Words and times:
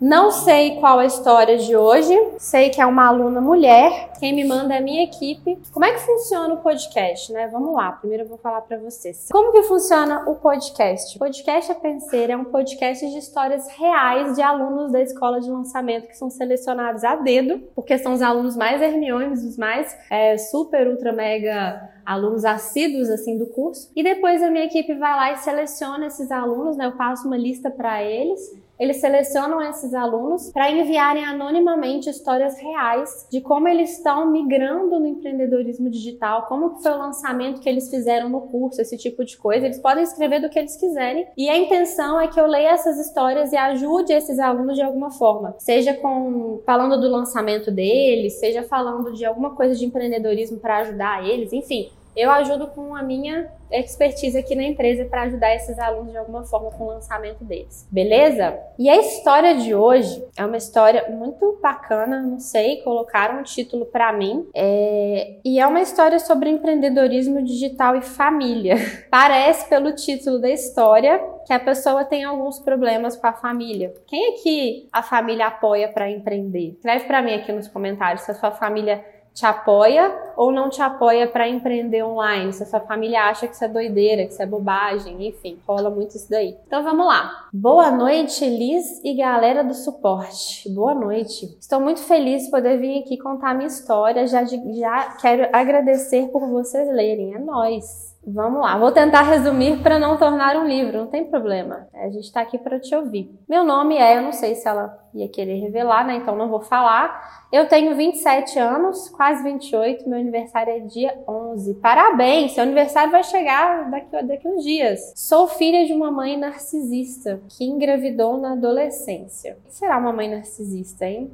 Não 0.00 0.30
sei 0.30 0.76
qual 0.76 1.00
a 1.00 1.06
história 1.06 1.58
de 1.58 1.76
hoje, 1.76 2.16
sei 2.38 2.70
que 2.70 2.80
é 2.80 2.86
uma 2.86 3.08
aluna 3.08 3.40
mulher. 3.40 4.12
Quem 4.20 4.32
me 4.32 4.44
manda 4.44 4.72
é 4.72 4.78
a 4.78 4.80
minha 4.80 5.02
equipe. 5.02 5.58
Como 5.72 5.84
é 5.84 5.92
que 5.92 5.98
funciona 5.98 6.54
o 6.54 6.58
podcast, 6.58 7.32
né? 7.32 7.48
Vamos 7.48 7.74
lá. 7.74 7.90
Primeiro 7.90 8.22
eu 8.22 8.28
vou 8.28 8.38
falar 8.38 8.60
para 8.60 8.78
vocês. 8.78 9.28
Como 9.28 9.50
que 9.50 9.64
funciona 9.64 10.30
o 10.30 10.36
podcast? 10.36 11.16
O 11.16 11.18
podcast 11.18 11.72
a 11.72 11.74
Penseira 11.74 12.34
é 12.34 12.36
um 12.36 12.44
podcast 12.44 13.10
de 13.10 13.18
histórias 13.18 13.66
reais 13.70 14.36
de 14.36 14.40
alunos 14.40 14.92
da 14.92 15.02
escola 15.02 15.40
de 15.40 15.50
lançamento 15.50 16.06
que 16.06 16.16
são 16.16 16.30
selecionados 16.30 17.02
a 17.02 17.16
dedo, 17.16 17.58
porque 17.74 17.98
são 17.98 18.12
os 18.12 18.22
alunos 18.22 18.56
mais 18.56 18.80
hermiones, 18.80 19.42
os 19.42 19.58
mais 19.58 19.98
é, 20.08 20.38
super, 20.38 20.86
ultra, 20.86 21.12
mega 21.12 21.90
alunos 22.06 22.44
assíduos 22.44 23.10
assim 23.10 23.36
do 23.36 23.46
curso. 23.46 23.90
E 23.96 24.04
depois 24.04 24.44
a 24.44 24.48
minha 24.48 24.66
equipe 24.66 24.94
vai 24.94 25.16
lá 25.16 25.32
e 25.32 25.38
seleciona 25.38 26.06
esses 26.06 26.30
alunos, 26.30 26.76
né? 26.76 26.86
Eu 26.86 26.92
passo 26.92 27.26
uma 27.26 27.36
lista 27.36 27.68
para 27.68 28.00
eles 28.04 28.67
eles 28.78 28.98
selecionam 28.98 29.60
esses 29.62 29.92
alunos 29.92 30.50
para 30.52 30.70
enviarem 30.70 31.24
anonimamente 31.24 32.08
histórias 32.08 32.58
reais 32.58 33.26
de 33.30 33.40
como 33.40 33.68
eles 33.68 33.98
estão 33.98 34.30
migrando 34.30 34.98
no 34.98 35.06
empreendedorismo 35.06 35.90
digital, 35.90 36.46
como 36.46 36.80
foi 36.80 36.92
o 36.92 36.98
lançamento 36.98 37.60
que 37.60 37.68
eles 37.68 37.90
fizeram 37.90 38.28
no 38.28 38.42
curso, 38.42 38.80
esse 38.80 38.96
tipo 38.96 39.24
de 39.24 39.36
coisa. 39.36 39.66
Eles 39.66 39.80
podem 39.80 40.04
escrever 40.04 40.40
do 40.40 40.48
que 40.48 40.58
eles 40.58 40.76
quiserem. 40.76 41.26
E 41.36 41.48
a 41.48 41.56
intenção 41.56 42.20
é 42.20 42.28
que 42.28 42.38
eu 42.38 42.46
leia 42.46 42.70
essas 42.70 42.98
histórias 42.98 43.52
e 43.52 43.56
ajude 43.56 44.12
esses 44.12 44.38
alunos 44.38 44.76
de 44.76 44.82
alguma 44.82 45.10
forma, 45.10 45.54
seja 45.58 45.94
com 45.94 46.60
falando 46.64 47.00
do 47.00 47.08
lançamento 47.08 47.70
deles, 47.70 48.38
seja 48.38 48.62
falando 48.62 49.12
de 49.12 49.24
alguma 49.24 49.54
coisa 49.54 49.74
de 49.74 49.84
empreendedorismo 49.84 50.58
para 50.58 50.78
ajudar 50.78 51.26
eles, 51.26 51.52
enfim, 51.52 51.90
eu 52.18 52.32
ajudo 52.32 52.66
com 52.66 52.96
a 52.96 53.02
minha 53.02 53.48
expertise 53.70 54.36
aqui 54.36 54.56
na 54.56 54.64
empresa 54.64 55.04
para 55.04 55.22
ajudar 55.22 55.54
esses 55.54 55.78
alunos 55.78 56.10
de 56.10 56.18
alguma 56.18 56.42
forma 56.44 56.70
com 56.70 56.84
o 56.84 56.88
lançamento 56.88 57.44
deles. 57.44 57.86
Beleza? 57.92 58.58
E 58.76 58.88
a 58.88 58.96
história 58.96 59.54
de 59.54 59.72
hoje 59.72 60.26
é 60.36 60.44
uma 60.44 60.56
história 60.56 61.06
muito 61.10 61.58
bacana, 61.62 62.20
não 62.20 62.40
sei, 62.40 62.78
colocaram 62.82 63.38
um 63.38 63.42
título 63.44 63.86
para 63.86 64.12
mim, 64.12 64.48
é... 64.52 65.36
e 65.44 65.60
é 65.60 65.66
uma 65.66 65.80
história 65.80 66.18
sobre 66.18 66.50
empreendedorismo 66.50 67.40
digital 67.42 67.94
e 67.94 68.02
família. 68.02 68.74
Parece 69.10 69.68
pelo 69.68 69.94
título 69.94 70.40
da 70.40 70.50
história 70.50 71.22
que 71.46 71.52
a 71.52 71.60
pessoa 71.60 72.04
tem 72.04 72.24
alguns 72.24 72.58
problemas 72.58 73.16
com 73.16 73.26
a 73.26 73.32
família. 73.32 73.94
Quem 74.06 74.32
é 74.32 74.32
que 74.42 74.88
a 74.92 75.02
família 75.02 75.46
apoia 75.46 75.88
para 75.88 76.10
empreender? 76.10 76.72
Escreve 76.72 77.04
para 77.04 77.22
mim 77.22 77.34
aqui 77.34 77.52
nos 77.52 77.68
comentários 77.68 78.22
se 78.22 78.30
a 78.30 78.34
sua 78.34 78.50
família 78.50 79.04
te 79.38 79.46
apoia 79.46 80.32
ou 80.36 80.50
não 80.50 80.68
te 80.68 80.82
apoia 80.82 81.28
para 81.28 81.48
empreender 81.48 82.02
online, 82.02 82.52
se 82.52 82.64
a 82.64 82.66
sua 82.66 82.80
família 82.80 83.22
acha 83.22 83.46
que 83.46 83.54
isso 83.54 83.64
é 83.64 83.68
doideira, 83.68 84.24
que 84.24 84.32
isso 84.32 84.42
é 84.42 84.46
bobagem, 84.46 85.28
enfim, 85.28 85.60
rola 85.64 85.88
muito 85.88 86.16
isso 86.16 86.28
daí. 86.28 86.56
Então 86.66 86.82
vamos 86.82 87.06
lá. 87.06 87.46
Boa 87.52 87.88
noite, 87.88 88.44
Liz 88.44 89.00
e 89.04 89.14
galera 89.14 89.62
do 89.62 89.74
suporte. 89.74 90.68
Boa 90.68 90.92
noite. 90.92 91.56
Estou 91.60 91.78
muito 91.78 92.00
feliz 92.00 92.46
de 92.46 92.50
poder 92.50 92.78
vir 92.78 92.98
aqui 92.98 93.16
contar 93.16 93.54
minha 93.54 93.68
história. 93.68 94.26
Já, 94.26 94.44
já 94.44 95.16
quero 95.20 95.48
agradecer 95.52 96.26
por 96.32 96.48
vocês 96.48 96.88
lerem. 96.88 97.36
É 97.36 97.38
nós. 97.38 98.07
Vamos 98.26 98.60
lá, 98.60 98.76
vou 98.76 98.92
tentar 98.92 99.22
resumir 99.22 99.82
para 99.82 99.98
não 99.98 100.16
tornar 100.18 100.56
um 100.56 100.66
livro, 100.66 100.98
não 100.98 101.06
tem 101.06 101.24
problema. 101.24 101.86
A 101.94 102.10
gente 102.10 102.24
está 102.24 102.42
aqui 102.42 102.58
para 102.58 102.78
te 102.78 102.94
ouvir. 102.94 103.34
Meu 103.48 103.64
nome 103.64 103.96
é, 103.96 104.18
eu 104.18 104.22
não 104.22 104.32
sei 104.32 104.54
se 104.54 104.68
ela 104.68 104.98
ia 105.14 105.28
querer 105.28 105.60
revelar, 105.60 106.06
né? 106.06 106.16
Então 106.16 106.36
não 106.36 106.48
vou 106.48 106.60
falar. 106.60 107.46
Eu 107.50 107.66
tenho 107.68 107.96
27 107.96 108.58
anos, 108.58 109.08
quase 109.08 109.42
28, 109.42 110.08
meu 110.08 110.18
aniversário 110.18 110.74
é 110.74 110.80
dia 110.80 111.18
11. 111.26 111.74
Parabéns, 111.74 112.52
seu 112.52 112.64
aniversário 112.64 113.10
vai 113.10 113.24
chegar 113.24 113.90
daqui, 113.90 114.22
daqui 114.26 114.48
uns 114.48 114.62
dias. 114.62 115.12
Sou 115.16 115.48
filha 115.48 115.86
de 115.86 115.94
uma 115.94 116.10
mãe 116.10 116.36
narcisista 116.36 117.40
que 117.48 117.64
engravidou 117.64 118.36
na 118.36 118.52
adolescência. 118.52 119.56
O 119.64 119.68
que 119.68 119.74
será 119.74 119.96
uma 119.96 120.12
mãe 120.12 120.28
narcisista, 120.28 121.06
hein? 121.06 121.30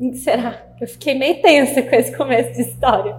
O 0.00 0.10
que 0.10 0.16
será? 0.16 0.62
Eu 0.80 0.88
fiquei 0.88 1.16
meio 1.16 1.40
tensa 1.40 1.82
com 1.82 1.94
esse 1.94 2.16
começo 2.16 2.54
de 2.54 2.62
história. 2.62 3.16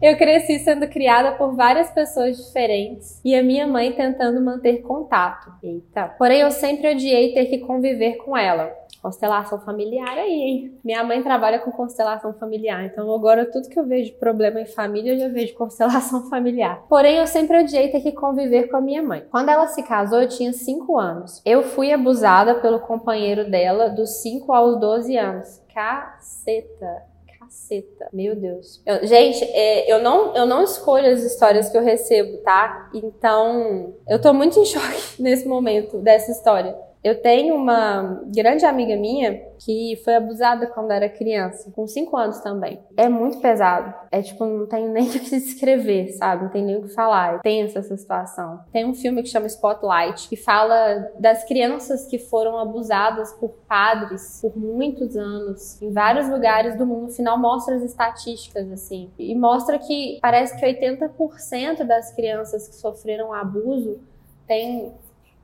Eu 0.00 0.14
cresci 0.18 0.58
sendo 0.58 0.86
criada 0.88 1.32
por 1.32 1.54
várias 1.56 1.90
pessoas 1.90 2.36
diferentes 2.36 3.18
e 3.24 3.34
a 3.34 3.42
minha 3.42 3.66
mãe 3.66 3.92
tentando 3.92 4.42
manter 4.42 4.82
contato. 4.82 5.50
Eita. 5.62 6.14
Porém, 6.18 6.40
eu 6.40 6.50
sempre 6.50 6.90
odiei 6.90 7.32
ter 7.32 7.46
que 7.46 7.60
conviver 7.60 8.16
com 8.18 8.36
ela. 8.36 8.76
Constelação 9.00 9.58
familiar 9.60 10.18
aí, 10.18 10.32
hein? 10.32 10.78
Minha 10.84 11.02
mãe 11.02 11.22
trabalha 11.22 11.60
com 11.60 11.70
constelação 11.70 12.34
familiar, 12.34 12.84
então 12.84 13.10
agora 13.14 13.50
tudo 13.50 13.68
que 13.68 13.78
eu 13.78 13.86
vejo 13.86 14.14
problema 14.18 14.60
em 14.60 14.66
família 14.66 15.14
eu 15.14 15.18
já 15.18 15.28
vejo 15.28 15.54
constelação 15.56 16.28
familiar. 16.28 16.84
Porém, 16.88 17.16
eu 17.16 17.26
sempre 17.26 17.58
odiei 17.58 17.88
ter 17.88 18.00
que 18.00 18.12
conviver 18.12 18.68
com 18.68 18.76
a 18.76 18.80
minha 18.82 19.02
mãe. 19.02 19.24
Quando 19.30 19.48
ela 19.48 19.66
se 19.68 19.82
casou, 19.82 20.20
eu 20.20 20.28
tinha 20.28 20.52
5 20.52 20.98
anos. 20.98 21.40
Eu 21.44 21.62
fui 21.62 21.90
abusada 21.90 22.56
pelo 22.56 22.80
companheiro 22.80 23.50
dela 23.50 23.88
dos 23.88 24.22
5 24.22 24.52
aos 24.52 24.78
12 24.78 25.16
anos. 25.16 25.62
Caceta! 25.72 27.15
Caceta, 27.46 28.08
meu 28.12 28.34
Deus. 28.34 28.82
Eu, 28.84 29.06
gente, 29.06 29.44
é, 29.44 29.92
eu, 29.92 30.02
não, 30.02 30.34
eu 30.34 30.46
não 30.46 30.64
escolho 30.64 31.12
as 31.12 31.22
histórias 31.22 31.68
que 31.68 31.76
eu 31.76 31.82
recebo, 31.82 32.38
tá? 32.38 32.90
Então, 32.92 33.94
eu 34.08 34.20
tô 34.20 34.32
muito 34.32 34.58
em 34.58 34.64
choque 34.64 35.00
nesse 35.22 35.46
momento 35.46 35.98
dessa 35.98 36.32
história. 36.32 36.76
Eu 37.06 37.22
tenho 37.22 37.54
uma 37.54 38.20
grande 38.34 38.64
amiga 38.64 38.96
minha 38.96 39.40
que 39.64 39.94
foi 40.04 40.16
abusada 40.16 40.66
quando 40.66 40.90
era 40.90 41.08
criança, 41.08 41.70
com 41.70 41.86
5 41.86 42.16
anos 42.16 42.40
também. 42.40 42.80
É 42.96 43.08
muito 43.08 43.38
pesado. 43.38 43.94
É 44.10 44.20
tipo, 44.20 44.44
não 44.44 44.66
tenho 44.66 44.90
nem 44.90 45.06
o 45.06 45.12
que 45.12 45.20
descrever, 45.20 46.08
sabe? 46.14 46.42
Não 46.42 46.50
tem 46.50 46.64
nem 46.64 46.78
o 46.78 46.82
que 46.82 46.88
falar. 46.88 47.36
É 47.36 47.38
tensa 47.38 47.78
essa 47.78 47.96
situação. 47.96 48.58
Tem 48.72 48.84
um 48.84 48.92
filme 48.92 49.22
que 49.22 49.28
chama 49.28 49.46
Spotlight, 49.46 50.28
que 50.28 50.34
fala 50.34 51.12
das 51.16 51.44
crianças 51.44 52.08
que 52.08 52.18
foram 52.18 52.58
abusadas 52.58 53.32
por 53.34 53.50
padres 53.68 54.40
por 54.42 54.56
muitos 54.56 55.16
anos, 55.16 55.80
em 55.80 55.92
vários 55.92 56.28
lugares 56.28 56.76
do 56.76 56.84
mundo. 56.84 57.02
No 57.02 57.12
final 57.12 57.38
mostra 57.38 57.76
as 57.76 57.84
estatísticas, 57.84 58.68
assim. 58.72 59.12
E 59.16 59.32
mostra 59.36 59.78
que 59.78 60.18
parece 60.20 60.58
que 60.58 60.66
80% 60.66 61.84
das 61.84 62.12
crianças 62.16 62.66
que 62.66 62.74
sofreram 62.74 63.32
abuso 63.32 64.00
têm 64.44 64.92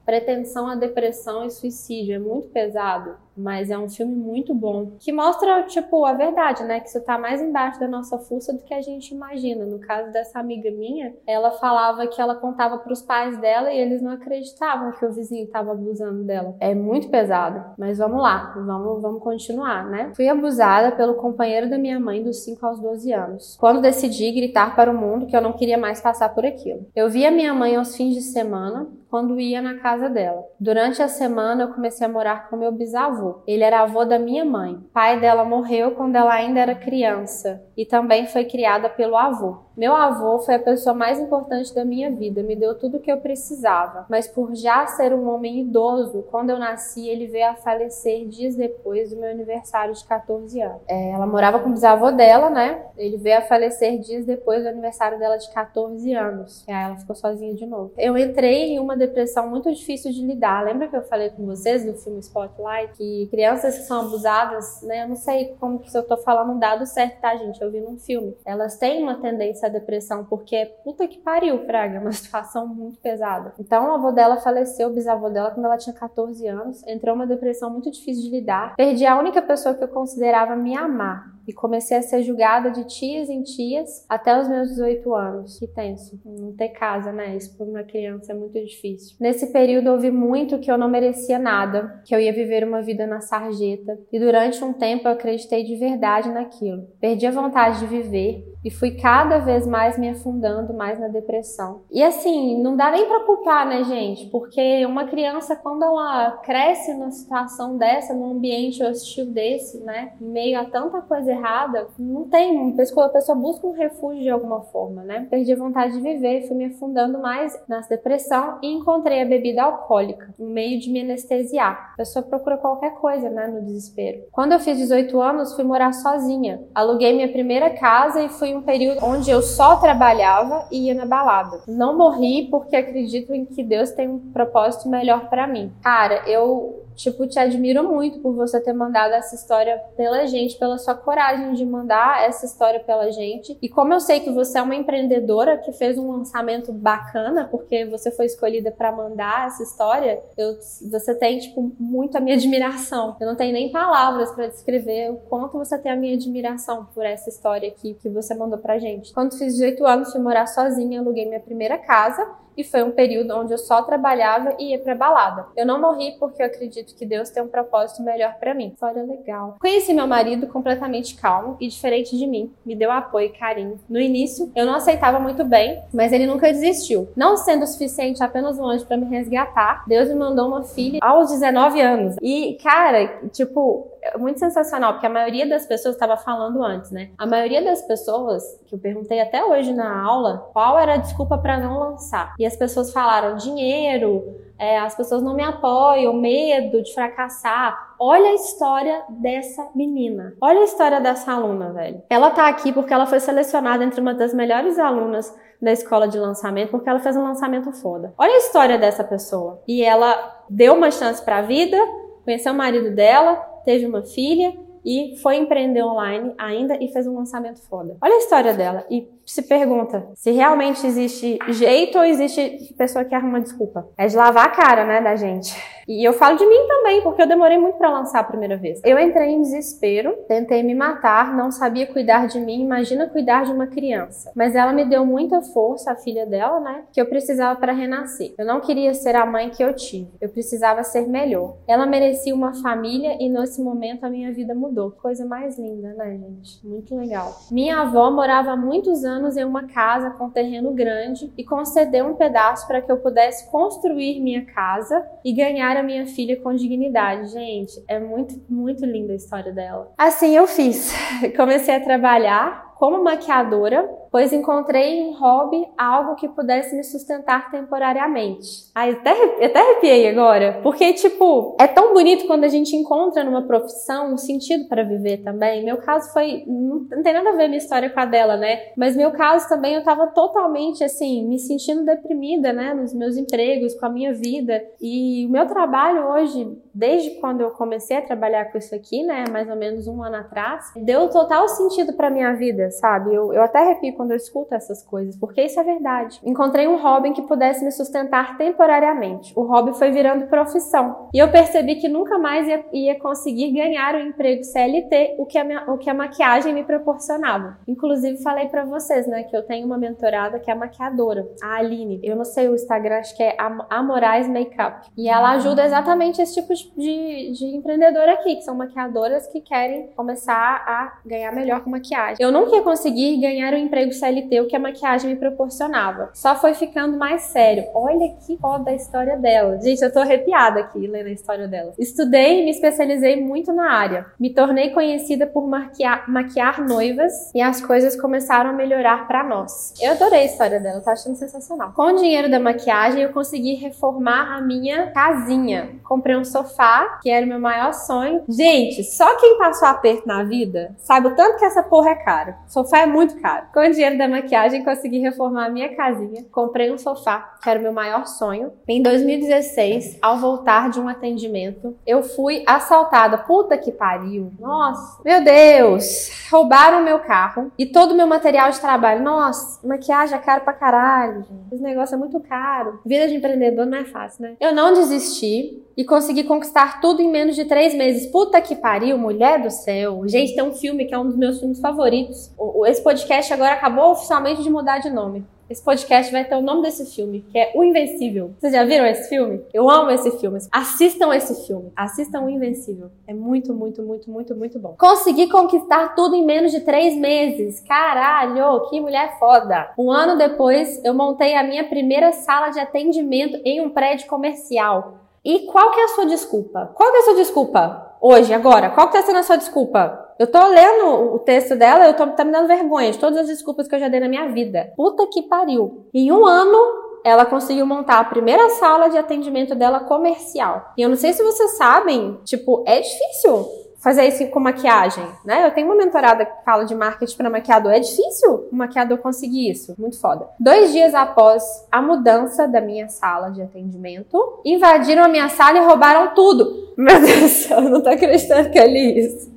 pretensão 0.04 0.66
à 0.66 0.74
depressão 0.74 1.44
e 1.44 1.50
suicídio. 1.50 2.14
É 2.14 2.18
muito 2.18 2.48
pesado 2.48 3.16
mas 3.36 3.70
é 3.70 3.78
um 3.78 3.88
filme 3.88 4.14
muito 4.14 4.54
bom 4.54 4.92
que 4.98 5.12
mostra, 5.12 5.62
tipo, 5.64 6.04
a 6.04 6.12
verdade, 6.12 6.64
né? 6.64 6.80
Que 6.80 6.88
isso 6.88 7.00
tá 7.00 7.18
mais 7.18 7.40
embaixo 7.40 7.80
da 7.80 7.88
nossa 7.88 8.18
força 8.18 8.52
do 8.52 8.60
que 8.60 8.74
a 8.74 8.82
gente 8.82 9.14
imagina. 9.14 9.64
No 9.64 9.78
caso 9.78 10.12
dessa 10.12 10.38
amiga 10.38 10.70
minha, 10.70 11.14
ela 11.26 11.52
falava 11.52 12.06
que 12.06 12.20
ela 12.20 12.34
contava 12.34 12.78
para 12.78 12.92
os 12.92 13.02
pais 13.02 13.36
dela 13.38 13.72
e 13.72 13.78
eles 13.78 14.02
não 14.02 14.12
acreditavam 14.12 14.92
que 14.92 15.04
o 15.04 15.12
vizinho 15.12 15.44
estava 15.44 15.72
abusando 15.72 16.24
dela. 16.24 16.56
É 16.60 16.74
muito 16.74 17.08
pesado, 17.08 17.64
mas 17.78 17.98
vamos 17.98 18.22
lá, 18.22 18.52
vamos, 18.54 19.02
vamos 19.02 19.22
continuar, 19.22 19.84
né? 19.86 20.12
Fui 20.14 20.28
abusada 20.28 20.92
pelo 20.92 21.14
companheiro 21.14 21.68
da 21.68 21.78
minha 21.78 21.98
mãe 21.98 22.22
dos 22.22 22.44
5 22.44 22.64
aos 22.66 22.80
12 22.80 23.12
anos. 23.12 23.56
Quando 23.58 23.80
decidi 23.80 24.30
gritar 24.32 24.74
para 24.76 24.90
o 24.90 24.94
mundo 24.94 25.26
que 25.26 25.36
eu 25.36 25.40
não 25.40 25.52
queria 25.52 25.78
mais 25.78 26.00
passar 26.00 26.28
por 26.34 26.44
aquilo. 26.44 26.86
Eu 26.94 27.08
via 27.08 27.30
minha 27.30 27.54
mãe 27.54 27.76
aos 27.76 27.96
fins 27.96 28.14
de 28.14 28.22
semana, 28.22 28.86
quando 29.08 29.38
ia 29.38 29.60
na 29.60 29.74
casa 29.74 30.08
dela. 30.08 30.42
Durante 30.58 31.02
a 31.02 31.08
semana 31.08 31.64
eu 31.64 31.68
comecei 31.68 32.06
a 32.06 32.10
morar 32.10 32.48
com 32.48 32.56
meu 32.56 32.72
bisavô 32.72 33.21
avô. 33.22 33.42
Ele 33.46 33.62
era 33.62 33.82
avô 33.82 34.04
da 34.04 34.18
minha 34.18 34.44
mãe. 34.44 34.78
Pai 34.92 35.20
dela 35.20 35.44
morreu 35.44 35.92
quando 35.92 36.16
ela 36.16 36.32
ainda 36.32 36.60
era 36.60 36.74
criança 36.74 37.62
e 37.76 37.86
também 37.86 38.26
foi 38.26 38.44
criada 38.44 38.88
pelo 38.88 39.16
avô. 39.16 39.58
Meu 39.76 39.94
avô 39.94 40.38
foi 40.38 40.56
a 40.56 40.58
pessoa 40.58 40.94
mais 40.94 41.18
importante 41.18 41.74
da 41.74 41.82
minha 41.82 42.10
vida, 42.10 42.42
me 42.42 42.54
deu 42.54 42.78
tudo 42.78 42.98
o 42.98 43.00
que 43.00 43.10
eu 43.10 43.16
precisava, 43.18 44.04
mas 44.08 44.28
por 44.28 44.54
já 44.54 44.86
ser 44.86 45.14
um 45.14 45.26
homem 45.30 45.60
idoso, 45.60 46.26
quando 46.30 46.50
eu 46.50 46.58
nasci, 46.58 47.08
ele 47.08 47.26
veio 47.26 47.48
a 47.48 47.54
falecer 47.54 48.28
dias 48.28 48.54
depois 48.54 49.10
do 49.10 49.16
meu 49.16 49.30
aniversário 49.30 49.94
de 49.94 50.04
14 50.04 50.60
anos. 50.60 50.82
É, 50.86 51.10
ela 51.12 51.26
morava 51.26 51.58
com 51.58 51.70
o 51.70 51.72
bisavô 51.72 52.10
dela, 52.10 52.50
né? 52.50 52.84
Ele 52.98 53.16
veio 53.16 53.38
a 53.38 53.42
falecer 53.42 53.98
dias 53.98 54.26
depois 54.26 54.62
do 54.62 54.68
aniversário 54.68 55.18
dela 55.18 55.38
de 55.38 55.50
14 55.50 56.12
anos. 56.12 56.64
E 56.68 56.72
aí 56.72 56.84
ela 56.84 56.96
ficou 56.96 57.16
sozinha 57.16 57.54
de 57.54 57.64
novo. 57.64 57.92
Eu 57.96 58.18
entrei 58.18 58.74
em 58.74 58.78
uma 58.78 58.96
depressão 58.96 59.48
muito 59.48 59.72
difícil 59.72 60.12
de 60.12 60.24
lidar. 60.24 60.64
Lembra 60.64 60.88
que 60.88 60.96
eu 60.96 61.02
falei 61.02 61.30
com 61.30 61.46
vocês 61.46 61.84
do 61.84 61.94
filme 61.94 62.18
Spotlight? 62.18 62.92
Que 62.96 63.11
crianças 63.30 63.78
que 63.78 63.84
são 63.84 64.00
abusadas, 64.00 64.82
né? 64.82 65.04
Eu 65.04 65.08
não 65.08 65.16
sei 65.16 65.56
como 65.58 65.78
que 65.78 65.90
se 65.90 65.96
eu 65.96 66.02
tô 66.02 66.16
falando 66.18 66.52
um 66.52 66.58
dado 66.58 66.84
certo, 66.86 67.20
tá, 67.20 67.34
gente? 67.36 67.62
Eu 67.62 67.70
vi 67.70 67.80
num 67.80 67.98
filme. 67.98 68.36
Elas 68.44 68.76
têm 68.76 69.02
uma 69.02 69.20
tendência 69.20 69.62
essa 69.62 69.70
depressão, 69.70 70.24
porque 70.24 70.56
é 70.56 70.66
puta 70.66 71.06
que 71.06 71.18
pariu, 71.18 71.64
Fraga, 71.64 72.00
uma 72.02 72.12
situação 72.12 72.66
muito 72.66 72.98
pesada. 72.98 73.54
Então, 73.58 73.88
o 73.88 73.92
avô 73.92 74.10
dela 74.10 74.38
faleceu, 74.38 74.88
o 74.88 74.92
bisavô 74.92 75.30
dela, 75.30 75.50
quando 75.52 75.66
ela 75.66 75.78
tinha 75.78 75.94
14 75.94 76.46
anos, 76.46 76.86
entrou 76.86 77.14
uma 77.14 77.26
depressão 77.26 77.70
muito 77.70 77.90
difícil 77.90 78.24
de 78.24 78.30
lidar. 78.30 78.74
Perdi 78.76 79.06
a 79.06 79.18
única 79.18 79.40
pessoa 79.40 79.74
que 79.74 79.84
eu 79.84 79.88
considerava 79.88 80.56
me 80.56 80.76
amar 80.76 81.31
e 81.46 81.52
comecei 81.52 81.96
a 81.96 82.02
ser 82.02 82.22
julgada 82.22 82.70
de 82.70 82.84
tias 82.84 83.28
em 83.28 83.42
tias 83.42 84.04
até 84.08 84.38
os 84.38 84.48
meus 84.48 84.70
18 84.70 85.14
anos. 85.14 85.58
Que 85.58 85.66
tenso. 85.66 86.20
Não 86.24 86.52
ter 86.52 86.70
casa, 86.70 87.12
né? 87.12 87.36
Isso 87.36 87.56
para 87.56 87.66
uma 87.66 87.82
criança 87.82 88.32
é 88.32 88.34
muito 88.34 88.58
difícil. 88.64 89.16
Nesse 89.20 89.52
período 89.52 89.90
ouvi 89.90 90.10
muito 90.10 90.58
que 90.58 90.70
eu 90.70 90.78
não 90.78 90.88
merecia 90.88 91.38
nada, 91.38 92.02
que 92.04 92.14
eu 92.14 92.20
ia 92.20 92.32
viver 92.32 92.64
uma 92.64 92.82
vida 92.82 93.06
na 93.06 93.20
sarjeta, 93.20 93.98
e 94.12 94.18
durante 94.18 94.62
um 94.62 94.72
tempo 94.72 95.08
eu 95.08 95.12
acreditei 95.12 95.64
de 95.64 95.76
verdade 95.76 96.30
naquilo. 96.30 96.86
Perdi 97.00 97.26
a 97.26 97.30
vontade 97.30 97.80
de 97.80 97.86
viver 97.86 98.44
e 98.64 98.70
fui 98.70 98.92
cada 98.92 99.38
vez 99.38 99.66
mais 99.66 99.98
me 99.98 100.08
afundando 100.08 100.72
mais 100.72 100.98
na 101.00 101.08
depressão. 101.08 101.82
E 101.90 102.02
assim, 102.02 102.62
não 102.62 102.76
dá 102.76 102.90
nem 102.90 103.06
para 103.06 103.24
culpar, 103.24 103.66
né, 103.66 103.82
gente? 103.84 104.26
Porque 104.26 104.86
uma 104.86 105.06
criança 105.06 105.56
quando 105.56 105.84
ela 105.84 106.32
cresce 106.38 106.94
numa 106.94 107.10
situação 107.10 107.76
dessa, 107.76 108.14
num 108.14 108.32
ambiente 108.32 108.82
hostil 108.82 109.26
desse, 109.26 109.80
né, 109.80 110.12
em 110.20 110.28
meio 110.28 110.60
a 110.60 110.64
tanta 110.64 111.00
coisa 111.02 111.31
errada, 111.32 111.88
não 111.98 112.28
tem, 112.28 112.70
a 112.70 113.08
pessoa 113.08 113.36
busca 113.36 113.66
um 113.66 113.72
refúgio 113.72 114.22
de 114.22 114.30
alguma 114.30 114.62
forma, 114.62 115.02
né? 115.02 115.26
Perdi 115.30 115.52
a 115.52 115.56
vontade 115.56 115.94
de 115.94 116.00
viver, 116.00 116.46
fui 116.46 116.56
me 116.56 116.66
afundando 116.66 117.18
mais 117.20 117.58
na 117.68 117.80
depressão 117.80 118.58
e 118.62 118.72
encontrei 118.72 119.22
a 119.22 119.26
bebida 119.26 119.62
alcoólica, 119.62 120.34
um 120.38 120.48
meio 120.48 120.78
de 120.80 120.90
me 120.90 121.00
anestesiar. 121.00 121.92
A 121.94 121.96
pessoa 121.96 122.22
procura 122.22 122.56
qualquer 122.56 122.94
coisa, 122.94 123.28
né, 123.28 123.46
no 123.46 123.62
desespero. 123.62 124.24
Quando 124.30 124.52
eu 124.52 124.60
fiz 124.60 124.78
18 124.78 125.20
anos, 125.20 125.54
fui 125.54 125.64
morar 125.64 125.92
sozinha. 125.92 126.62
Aluguei 126.74 127.12
minha 127.12 127.30
primeira 127.30 127.70
casa 127.70 128.22
e 128.22 128.28
fui 128.28 128.54
um 128.54 128.62
período 128.62 129.04
onde 129.04 129.30
eu 129.30 129.42
só 129.42 129.76
trabalhava 129.76 130.66
e 130.70 130.86
ia 130.86 130.94
na 130.94 131.06
balada. 131.06 131.60
Não 131.66 131.96
morri 131.96 132.48
porque 132.50 132.76
acredito 132.76 133.34
em 133.34 133.44
que 133.44 133.62
Deus 133.62 133.90
tem 133.90 134.08
um 134.08 134.18
propósito 134.32 134.88
melhor 134.88 135.28
para 135.28 135.46
mim. 135.46 135.72
Cara, 135.82 136.28
eu 136.28 136.81
tipo, 136.94 137.26
te 137.26 137.38
admiro 137.38 137.84
muito 137.84 138.20
por 138.20 138.34
você 138.34 138.60
ter 138.60 138.72
mandado 138.72 139.12
essa 139.14 139.34
história 139.34 139.78
pela 139.96 140.26
gente, 140.26 140.58
pela 140.58 140.78
sua 140.78 140.94
coragem 140.94 141.54
de 141.54 141.64
mandar 141.64 142.24
essa 142.24 142.46
história 142.46 142.80
pela 142.80 143.10
gente. 143.10 143.56
E 143.60 143.68
como 143.68 143.92
eu 143.92 144.00
sei 144.00 144.20
que 144.20 144.30
você 144.30 144.58
é 144.58 144.62
uma 144.62 144.74
empreendedora 144.74 145.58
que 145.58 145.72
fez 145.72 145.98
um 145.98 146.10
lançamento 146.10 146.72
bacana, 146.72 147.48
porque 147.50 147.84
você 147.86 148.10
foi 148.10 148.26
escolhida 148.26 148.70
para 148.70 148.92
mandar 148.92 149.46
essa 149.46 149.62
história, 149.62 150.22
eu, 150.36 150.56
você 150.90 151.14
tem, 151.14 151.38
tipo, 151.38 151.72
muito 151.78 152.16
a 152.16 152.20
minha 152.20 152.36
admiração. 152.36 153.16
Eu 153.20 153.26
não 153.26 153.36
tenho 153.36 153.52
nem 153.52 153.70
palavras 153.70 154.30
para 154.32 154.48
descrever 154.48 155.10
o 155.10 155.16
quanto 155.28 155.58
você 155.58 155.78
tem 155.78 155.92
a 155.92 155.96
minha 155.96 156.14
admiração 156.14 156.86
por 156.94 157.04
essa 157.04 157.28
história 157.28 157.68
aqui 157.68 157.94
que 157.94 158.08
você 158.08 158.34
mandou 158.34 158.58
pra 158.58 158.78
gente. 158.78 159.12
Quando 159.12 159.36
fiz 159.36 159.54
18 159.54 159.86
anos, 159.86 160.12
fui 160.12 160.20
morar 160.20 160.46
sozinha, 160.46 161.00
aluguei 161.00 161.26
minha 161.26 161.40
primeira 161.40 161.78
casa 161.78 162.42
e 162.56 162.64
foi 162.64 162.82
um 162.82 162.90
período 162.90 163.34
onde 163.36 163.52
eu 163.52 163.58
só 163.58 163.82
trabalhava 163.82 164.54
e 164.58 164.70
ia 164.70 164.78
pra 164.78 164.94
balada. 164.94 165.46
Eu 165.56 165.66
não 165.66 165.80
morri 165.80 166.16
porque 166.18 166.42
eu 166.42 166.46
acredito 166.46 166.94
que 166.94 167.06
Deus 167.06 167.30
tem 167.30 167.42
um 167.42 167.48
propósito 167.48 168.02
melhor 168.02 168.34
para 168.38 168.54
mim. 168.54 168.68
História 168.68 169.02
legal. 169.02 169.56
Conheci 169.60 169.92
meu 169.92 170.06
marido 170.06 170.46
completamente 170.46 171.14
calmo 171.14 171.56
e 171.60 171.68
diferente 171.68 172.16
de 172.16 172.26
mim. 172.26 172.52
Me 172.64 172.74
deu 172.74 172.90
apoio 172.90 173.26
e 173.26 173.38
carinho. 173.38 173.78
No 173.88 174.00
início, 174.00 174.50
eu 174.54 174.66
não 174.66 174.74
aceitava 174.74 175.18
muito 175.18 175.44
bem, 175.44 175.82
mas 175.92 176.12
ele 176.12 176.26
nunca 176.26 176.52
desistiu. 176.52 177.08
Não 177.16 177.36
sendo 177.36 177.64
o 177.64 177.66
suficiente 177.66 178.22
apenas 178.22 178.58
um 178.58 178.66
anjo 178.66 178.86
para 178.86 178.96
me 178.96 179.06
resgatar, 179.06 179.84
Deus 179.86 180.08
me 180.08 180.14
mandou 180.14 180.48
uma 180.48 180.62
filha 180.62 180.98
aos 181.02 181.30
19 181.30 181.80
anos. 181.80 182.16
E, 182.20 182.58
cara, 182.62 183.20
tipo, 183.30 183.91
muito 184.18 184.38
sensacional, 184.38 184.92
porque 184.92 185.06
a 185.06 185.10
maioria 185.10 185.48
das 185.48 185.66
pessoas 185.66 185.94
estava 185.94 186.16
falando 186.16 186.62
antes, 186.62 186.90
né? 186.90 187.10
A 187.16 187.26
maioria 187.26 187.62
das 187.62 187.82
pessoas, 187.82 188.42
que 188.66 188.74
eu 188.74 188.78
perguntei 188.78 189.20
até 189.20 189.44
hoje 189.44 189.72
na 189.72 190.02
aula, 190.02 190.50
qual 190.52 190.78
era 190.78 190.94
a 190.94 190.96
desculpa 190.98 191.38
para 191.38 191.58
não 191.58 191.78
lançar? 191.78 192.34
E 192.38 192.44
as 192.44 192.56
pessoas 192.56 192.92
falaram 192.92 193.36
dinheiro, 193.36 194.40
é, 194.58 194.78
as 194.78 194.94
pessoas 194.94 195.22
não 195.22 195.34
me 195.34 195.42
apoiam, 195.42 196.12
medo 196.12 196.82
de 196.82 196.94
fracassar. 196.94 197.94
Olha 197.98 198.30
a 198.30 198.34
história 198.34 199.02
dessa 199.08 199.68
menina. 199.74 200.34
Olha 200.40 200.60
a 200.60 200.64
história 200.64 201.00
dessa 201.00 201.32
aluna, 201.32 201.72
velho. 201.72 202.02
Ela 202.08 202.30
tá 202.30 202.48
aqui 202.48 202.72
porque 202.72 202.92
ela 202.92 203.06
foi 203.06 203.20
selecionada 203.20 203.82
entre 203.84 204.00
uma 204.00 204.14
das 204.14 204.34
melhores 204.34 204.78
alunas 204.78 205.34
da 205.60 205.72
escola 205.72 206.08
de 206.08 206.18
lançamento 206.18 206.70
porque 206.70 206.88
ela 206.88 206.98
fez 206.98 207.16
um 207.16 207.22
lançamento 207.22 207.72
foda. 207.72 208.12
Olha 208.18 208.34
a 208.34 208.38
história 208.38 208.78
dessa 208.78 209.04
pessoa. 209.04 209.62
E 209.66 209.82
ela 209.82 210.42
deu 210.48 210.74
uma 210.74 210.90
chance 210.90 211.24
para 211.24 211.38
a 211.38 211.42
vida, 211.42 211.78
conheceu 212.24 212.52
o 212.52 212.56
marido 212.56 212.94
dela, 212.94 213.51
teve 213.64 213.86
uma 213.86 214.02
filha 214.02 214.52
e 214.84 215.16
foi 215.22 215.36
empreender 215.36 215.82
online 215.82 216.34
ainda 216.38 216.76
e 216.80 216.88
fez 216.88 217.06
um 217.06 217.16
lançamento 217.16 217.62
foda. 217.68 217.96
Olha 218.00 218.14
a 218.14 218.18
história 218.18 218.52
dela 218.54 218.84
e 218.90 219.08
se 219.24 219.42
pergunta 219.42 220.08
se 220.14 220.30
realmente 220.32 220.86
existe 220.86 221.38
jeito 221.48 221.98
ou 221.98 222.04
existe 222.04 222.74
pessoa 222.76 223.04
que 223.04 223.14
arruma 223.14 223.40
desculpa. 223.40 223.88
É 223.96 224.06
de 224.06 224.16
lavar 224.16 224.46
a 224.46 224.50
cara, 224.50 224.84
né, 224.84 225.00
da 225.00 225.16
gente. 225.16 225.54
E 225.86 226.06
eu 226.06 226.12
falo 226.12 226.36
de 226.36 226.46
mim 226.46 226.66
também, 226.68 227.02
porque 227.02 227.22
eu 227.22 227.26
demorei 227.26 227.58
muito 227.58 227.76
para 227.76 227.90
lançar 227.90 228.20
a 228.20 228.24
primeira 228.24 228.56
vez. 228.56 228.80
Eu 228.84 228.98
entrei 228.98 229.30
em 229.30 229.42
desespero, 229.42 230.16
tentei 230.28 230.62
me 230.62 230.74
matar, 230.74 231.34
não 231.34 231.50
sabia 231.50 231.86
cuidar 231.86 232.26
de 232.26 232.40
mim, 232.40 232.62
imagina 232.62 233.08
cuidar 233.08 233.44
de 233.44 233.52
uma 233.52 233.66
criança. 233.66 234.30
Mas 234.34 234.54
ela 234.54 234.72
me 234.72 234.84
deu 234.84 235.04
muita 235.04 235.42
força, 235.42 235.92
a 235.92 235.96
filha 235.96 236.24
dela, 236.24 236.60
né, 236.60 236.84
que 236.92 237.00
eu 237.00 237.06
precisava 237.06 237.58
para 237.58 237.72
renascer. 237.72 238.34
Eu 238.38 238.46
não 238.46 238.60
queria 238.60 238.94
ser 238.94 239.16
a 239.16 239.26
mãe 239.26 239.50
que 239.50 239.62
eu 239.62 239.74
tive, 239.74 240.08
eu 240.20 240.28
precisava 240.28 240.82
ser 240.84 241.08
melhor. 241.08 241.56
Ela 241.66 241.86
merecia 241.86 242.34
uma 242.34 242.54
família 242.54 243.16
e 243.20 243.28
nesse 243.28 243.60
momento 243.60 244.04
a 244.04 244.10
minha 244.10 244.32
vida 244.32 244.54
mudou. 244.54 244.71
Coisa 245.00 245.24
mais 245.24 245.58
linda, 245.58 245.94
né, 245.94 246.16
gente? 246.16 246.66
Muito 246.66 246.96
legal. 246.96 247.32
Minha 247.50 247.80
avó 247.80 248.10
morava 248.10 248.52
há 248.52 248.56
muitos 248.56 249.04
anos 249.04 249.36
em 249.36 249.44
uma 249.44 249.64
casa 249.64 250.10
com 250.10 250.30
terreno 250.30 250.72
grande 250.72 251.32
e 251.36 251.44
concedeu 251.44 252.06
um 252.06 252.14
pedaço 252.14 252.66
para 252.66 252.80
que 252.80 252.90
eu 252.90 252.98
pudesse 252.98 253.50
construir 253.50 254.20
minha 254.20 254.44
casa 254.46 255.06
e 255.24 255.32
ganhar 255.32 255.76
a 255.76 255.82
minha 255.82 256.06
filha 256.06 256.40
com 256.40 256.54
dignidade. 256.54 257.28
Gente, 257.28 257.82
é 257.86 257.98
muito, 257.98 258.40
muito 258.48 258.84
linda 258.84 259.12
a 259.12 259.16
história 259.16 259.52
dela. 259.52 259.92
Assim 259.98 260.34
eu 260.34 260.46
fiz. 260.46 260.92
Comecei 261.36 261.76
a 261.76 261.80
trabalhar 261.80 262.72
como 262.76 263.04
maquiadora 263.04 263.88
pois 264.12 264.30
encontrei 264.30 265.00
em 265.00 265.14
hobby 265.14 265.66
algo 265.76 266.14
que 266.16 266.28
pudesse 266.28 266.76
me 266.76 266.84
sustentar 266.84 267.50
temporariamente. 267.50 268.70
Ai, 268.74 268.90
até, 268.90 269.10
até 269.42 269.58
arrepiei 269.58 270.06
agora, 270.06 270.60
porque, 270.62 270.92
tipo, 270.92 271.56
é 271.58 271.66
tão 271.66 271.94
bonito 271.94 272.26
quando 272.26 272.44
a 272.44 272.48
gente 272.48 272.76
encontra 272.76 273.24
numa 273.24 273.42
profissão 273.46 274.12
um 274.12 274.18
sentido 274.18 274.68
para 274.68 274.82
viver 274.82 275.22
também. 275.22 275.64
Meu 275.64 275.78
caso 275.78 276.12
foi. 276.12 276.44
Não, 276.46 276.86
não 276.90 277.02
tem 277.02 277.14
nada 277.14 277.30
a 277.30 277.36
ver 277.36 277.48
minha 277.48 277.56
história 277.56 277.88
com 277.88 277.98
a 277.98 278.04
dela, 278.04 278.36
né? 278.36 278.72
Mas 278.76 278.94
meu 278.94 279.10
caso 279.12 279.48
também 279.48 279.74
eu 279.74 279.82
tava 279.82 280.08
totalmente, 280.08 280.84
assim, 280.84 281.26
me 281.26 281.38
sentindo 281.38 281.82
deprimida, 281.84 282.52
né? 282.52 282.74
Nos 282.74 282.92
meus 282.92 283.16
empregos, 283.16 283.74
com 283.74 283.86
a 283.86 283.88
minha 283.88 284.12
vida. 284.12 284.62
E 284.78 285.24
o 285.26 285.30
meu 285.30 285.46
trabalho 285.46 286.06
hoje, 286.08 286.54
desde 286.74 287.12
quando 287.12 287.40
eu 287.40 287.50
comecei 287.52 287.96
a 287.96 288.02
trabalhar 288.02 288.52
com 288.52 288.58
isso 288.58 288.74
aqui, 288.74 289.02
né? 289.04 289.24
Mais 289.30 289.48
ou 289.48 289.56
menos 289.56 289.86
um 289.86 290.02
ano 290.02 290.16
atrás, 290.16 290.70
deu 290.76 291.08
total 291.08 291.48
sentido 291.48 291.94
pra 291.94 292.10
minha 292.10 292.34
vida, 292.34 292.70
sabe? 292.72 293.14
Eu, 293.14 293.32
eu 293.32 293.40
até 293.40 293.58
arrepio 293.58 294.01
quando 294.02 294.10
eu 294.10 294.16
escuto 294.16 294.52
essas 294.52 294.82
coisas, 294.82 295.16
porque 295.16 295.40
isso 295.40 295.60
é 295.60 295.62
verdade. 295.62 296.20
Encontrei 296.24 296.66
um 296.66 296.82
hobby 296.82 297.12
que 297.12 297.22
pudesse 297.22 297.64
me 297.64 297.70
sustentar 297.70 298.36
temporariamente. 298.36 299.32
O 299.36 299.42
hobby 299.42 299.78
foi 299.78 299.92
virando 299.92 300.26
profissão. 300.26 301.08
E 301.14 301.18
eu 301.18 301.30
percebi 301.30 301.76
que 301.76 301.88
nunca 301.88 302.18
mais 302.18 302.48
ia, 302.48 302.64
ia 302.72 302.98
conseguir 302.98 303.52
ganhar 303.52 303.94
o 303.94 304.00
emprego 304.00 304.42
CLT, 304.42 305.14
o 305.18 305.24
que, 305.24 305.38
a 305.38 305.44
minha, 305.44 305.70
o 305.70 305.78
que 305.78 305.88
a 305.88 305.94
maquiagem 305.94 306.52
me 306.52 306.64
proporcionava. 306.64 307.58
Inclusive, 307.68 308.20
falei 308.24 308.48
para 308.48 308.64
vocês, 308.64 309.06
né, 309.06 309.22
que 309.22 309.36
eu 309.36 309.44
tenho 309.44 309.66
uma 309.66 309.78
mentorada 309.78 310.40
que 310.40 310.50
é 310.50 310.54
maquiadora, 310.54 311.24
a 311.40 311.58
Aline. 311.58 312.00
Eu 312.02 312.16
não 312.16 312.24
sei 312.24 312.48
o 312.48 312.56
Instagram, 312.56 312.96
acho 312.96 313.16
que 313.16 313.22
é 313.22 313.36
Amorais 313.70 314.28
Makeup. 314.28 314.88
E 314.98 315.08
ela 315.08 315.30
ajuda 315.34 315.64
exatamente 315.64 316.20
esse 316.20 316.34
tipo 316.34 316.52
de, 316.76 317.30
de 317.30 317.62
aqui, 318.10 318.36
que 318.36 318.42
são 318.42 318.56
maquiadoras 318.56 319.28
que 319.28 319.40
querem 319.40 319.86
começar 319.94 320.34
a 320.66 320.98
ganhar 321.06 321.32
melhor 321.32 321.60
com 321.60 321.70
maquiagem. 321.70 322.16
Eu 322.18 322.32
nunca 322.32 322.56
ia 322.56 322.62
conseguir 322.62 323.20
ganhar 323.20 323.52
o 323.52 323.56
emprego 323.56 323.91
emprego 323.92 324.02
CLT 324.02 324.40
o 324.40 324.46
que 324.46 324.56
a 324.56 324.60
maquiagem 324.60 325.10
me 325.10 325.16
proporcionava. 325.16 326.10
Só 326.14 326.34
foi 326.34 326.54
ficando 326.54 326.96
mais 326.96 327.22
sério. 327.22 327.64
Olha 327.74 328.14
que 328.26 328.36
foda 328.38 328.70
a 328.70 328.74
história 328.74 329.16
dela. 329.16 329.60
Gente, 329.60 329.82
eu 329.82 329.92
tô 329.92 330.00
arrepiada 330.00 330.60
aqui 330.60 330.86
lendo 330.86 331.06
a 331.06 331.12
história 331.12 331.46
dela. 331.46 331.72
Estudei 331.78 332.40
e 332.40 332.44
me 332.44 332.50
especializei 332.50 333.20
muito 333.20 333.52
na 333.52 333.70
área. 333.70 334.06
Me 334.18 334.30
tornei 334.30 334.70
conhecida 334.70 335.26
por 335.26 335.46
maquiar, 335.46 336.10
maquiar 336.10 336.66
noivas 336.66 337.12
e 337.34 337.40
as 337.40 337.60
coisas 337.60 338.00
começaram 338.00 338.50
a 338.50 338.52
melhorar 338.52 339.06
para 339.06 339.22
nós. 339.22 339.74
Eu 339.80 339.92
adorei 339.92 340.22
a 340.22 340.24
história 340.24 340.58
dela, 340.58 340.80
tô 340.80 340.90
achando 340.90 341.16
sensacional. 341.16 341.72
Com 341.72 341.92
o 341.92 341.96
dinheiro 341.96 342.30
da 342.30 342.40
maquiagem, 342.40 343.02
eu 343.02 343.12
consegui 343.12 343.54
reformar 343.54 344.36
a 344.36 344.40
minha 344.40 344.90
casinha. 344.90 345.76
Comprei 345.84 346.16
um 346.16 346.24
sofá, 346.24 346.98
que 347.02 347.10
era 347.10 347.24
o 347.24 347.28
meu 347.28 347.40
maior 347.40 347.72
sonho. 347.72 348.22
Gente, 348.28 348.82
só 348.84 349.16
quem 349.16 349.38
passou 349.38 349.68
aperto 349.68 350.06
na 350.06 350.22
vida 350.22 350.74
sabe 350.78 351.08
o 351.08 351.14
tanto 351.14 351.38
que 351.38 351.44
essa 351.44 351.62
porra 351.62 351.90
é 351.90 351.94
cara. 351.94 352.38
Sofá 352.46 352.80
é 352.80 352.86
muito 352.86 353.20
caro. 353.20 353.46
Com 353.52 353.60
o 353.60 353.64
dinheiro 353.82 353.98
da 353.98 354.08
maquiagem, 354.08 354.64
consegui 354.64 354.98
reformar 354.98 355.46
a 355.46 355.50
minha 355.50 355.74
casinha. 355.74 356.24
Comprei 356.30 356.70
um 356.70 356.78
sofá, 356.78 357.34
que 357.42 357.48
era 357.50 357.58
o 357.58 357.62
meu 357.62 357.72
maior 357.72 358.06
sonho. 358.06 358.52
Em 358.68 358.80
2016, 358.80 359.98
ao 360.00 360.18
voltar 360.18 360.70
de 360.70 360.78
um 360.78 360.88
atendimento, 360.88 361.76
eu 361.84 362.02
fui 362.02 362.44
assaltada. 362.46 363.18
Puta 363.18 363.58
que 363.58 363.72
pariu. 363.72 364.32
Nossa, 364.38 365.02
meu 365.04 365.22
Deus. 365.24 366.10
Roubaram 366.30 366.84
meu 366.84 367.00
carro 367.00 367.50
e 367.58 367.66
todo 367.66 367.92
o 367.92 367.96
meu 367.96 368.06
material 368.06 368.50
de 368.50 368.60
trabalho. 368.60 369.02
Nossa, 369.02 369.66
maquiagem 369.66 370.16
é 370.16 370.20
caro 370.20 370.44
pra 370.44 370.52
caralho. 370.52 371.24
Esse 371.50 371.62
negócio 371.62 371.94
é 371.94 371.98
muito 371.98 372.20
caro. 372.20 372.80
Vida 372.86 373.08
de 373.08 373.16
empreendedor 373.16 373.66
não 373.66 373.78
é 373.78 373.84
fácil, 373.84 374.22
né? 374.22 374.36
Eu 374.40 374.54
não 374.54 374.72
desisti 374.72 375.62
e 375.76 375.84
consegui 375.84 376.24
conquistar 376.24 376.80
tudo 376.80 377.00
em 377.00 377.10
menos 377.10 377.34
de 377.34 377.44
três 377.44 377.74
meses. 377.74 378.06
Puta 378.06 378.40
que 378.40 378.54
pariu, 378.54 378.96
mulher 378.98 379.42
do 379.42 379.50
céu. 379.50 380.02
Gente, 380.06 380.34
tem 380.34 380.44
um 380.44 380.52
filme 380.52 380.84
que 380.84 380.94
é 380.94 380.98
um 380.98 381.06
dos 381.06 381.16
meus 381.16 381.40
filmes 381.40 381.60
favoritos. 381.60 382.30
Esse 382.66 382.82
podcast 382.82 383.32
agora 383.32 383.54
acabou 383.54 383.71
oficialmente 383.80 384.42
de 384.42 384.50
mudar 384.50 384.78
de 384.78 384.90
nome. 384.90 385.24
Esse 385.52 385.62
podcast 385.62 386.10
vai 386.10 386.24
ter 386.24 386.34
o 386.34 386.40
nome 386.40 386.62
desse 386.62 386.94
filme, 386.94 387.26
que 387.30 387.38
é 387.38 387.52
O 387.54 387.62
Invencível. 387.62 388.32
Vocês 388.40 388.54
já 388.54 388.64
viram 388.64 388.86
esse 388.86 389.10
filme? 389.10 389.44
Eu 389.52 389.68
amo 389.68 389.90
esse 389.90 390.10
filme. 390.18 390.38
Assistam 390.50 391.14
esse 391.14 391.46
filme. 391.46 391.70
Assistam 391.76 392.22
O 392.22 392.30
Invencível. 392.30 392.90
É 393.06 393.12
muito, 393.12 393.52
muito, 393.52 393.82
muito, 393.82 394.10
muito, 394.10 394.34
muito 394.34 394.58
bom. 394.58 394.74
Consegui 394.78 395.28
conquistar 395.28 395.94
tudo 395.94 396.16
em 396.16 396.24
menos 396.24 396.52
de 396.52 396.60
três 396.60 396.96
meses. 396.96 397.60
Caralho, 397.68 398.70
que 398.70 398.80
mulher 398.80 399.18
foda. 399.18 399.70
Um 399.76 399.90
ano 399.90 400.16
depois, 400.16 400.82
eu 400.84 400.94
montei 400.94 401.34
a 401.34 401.42
minha 401.42 401.64
primeira 401.64 402.12
sala 402.12 402.48
de 402.48 402.58
atendimento 402.58 403.38
em 403.44 403.60
um 403.60 403.68
prédio 403.68 404.08
comercial. 404.08 404.94
E 405.22 405.40
qual 405.40 405.70
que 405.70 405.80
é 405.80 405.84
a 405.84 405.88
sua 405.88 406.06
desculpa? 406.06 406.70
Qual 406.74 406.90
que 406.90 406.96
é 406.96 407.00
a 407.00 407.04
sua 407.04 407.14
desculpa 407.16 407.96
hoje, 408.00 408.32
agora? 408.32 408.70
Qual 408.70 408.88
que 408.88 408.94
tá 408.94 409.02
sendo 409.02 409.18
a 409.18 409.22
sua 409.22 409.36
desculpa? 409.36 410.11
Eu 410.22 410.28
tô 410.28 410.38
lendo 410.46 411.14
o 411.14 411.18
texto 411.18 411.56
dela, 411.56 411.84
eu 411.84 411.94
tô 411.94 412.06
tá 412.06 412.24
me 412.24 412.30
dando 412.30 412.46
vergonha 412.46 412.92
de 412.92 412.98
todas 412.98 413.18
as 413.18 413.26
desculpas 413.26 413.66
que 413.66 413.74
eu 413.74 413.80
já 413.80 413.88
dei 413.88 413.98
na 413.98 414.08
minha 414.08 414.28
vida. 414.28 414.72
Puta 414.76 415.04
que 415.08 415.22
pariu. 415.22 415.88
Em 415.92 416.12
um 416.12 416.24
ano, 416.24 416.56
ela 417.04 417.26
conseguiu 417.26 417.66
montar 417.66 417.98
a 417.98 418.04
primeira 418.04 418.48
sala 418.50 418.88
de 418.88 418.96
atendimento 418.96 419.56
dela 419.56 419.80
comercial. 419.80 420.74
E 420.78 420.82
eu 420.82 420.88
não 420.88 420.94
sei 420.94 421.12
se 421.12 421.24
vocês 421.24 421.56
sabem, 421.56 422.20
tipo, 422.22 422.62
é 422.68 422.80
difícil 422.80 423.48
fazer 423.80 424.06
isso 424.06 424.24
com 424.28 424.38
maquiagem, 424.38 425.04
né? 425.24 425.44
Eu 425.44 425.50
tenho 425.50 425.66
uma 425.66 425.74
mentorada 425.74 426.24
que 426.24 426.44
fala 426.44 426.64
de 426.64 426.72
marketing 426.76 427.16
para 427.16 427.28
maquiador. 427.28 427.72
É 427.72 427.80
difícil 427.80 428.46
o 428.52 428.54
maquiador 428.54 428.98
conseguir 428.98 429.50
isso. 429.50 429.74
Muito 429.76 429.98
foda. 430.00 430.28
Dois 430.38 430.70
dias 430.70 430.94
após 430.94 431.42
a 431.68 431.82
mudança 431.82 432.46
da 432.46 432.60
minha 432.60 432.88
sala 432.88 433.28
de 433.30 433.42
atendimento, 433.42 434.40
invadiram 434.44 435.02
a 435.02 435.08
minha 435.08 435.28
sala 435.28 435.58
e 435.58 435.64
roubaram 435.64 436.14
tudo. 436.14 436.70
Meu 436.78 437.00
Deus 437.00 437.20
do 437.22 437.28
céu, 437.28 437.58
eu 437.58 437.70
não 437.70 437.82
tô 437.82 437.88
acreditando 437.88 438.50
que 438.50 438.64
li 438.64 439.00
isso. 439.00 439.32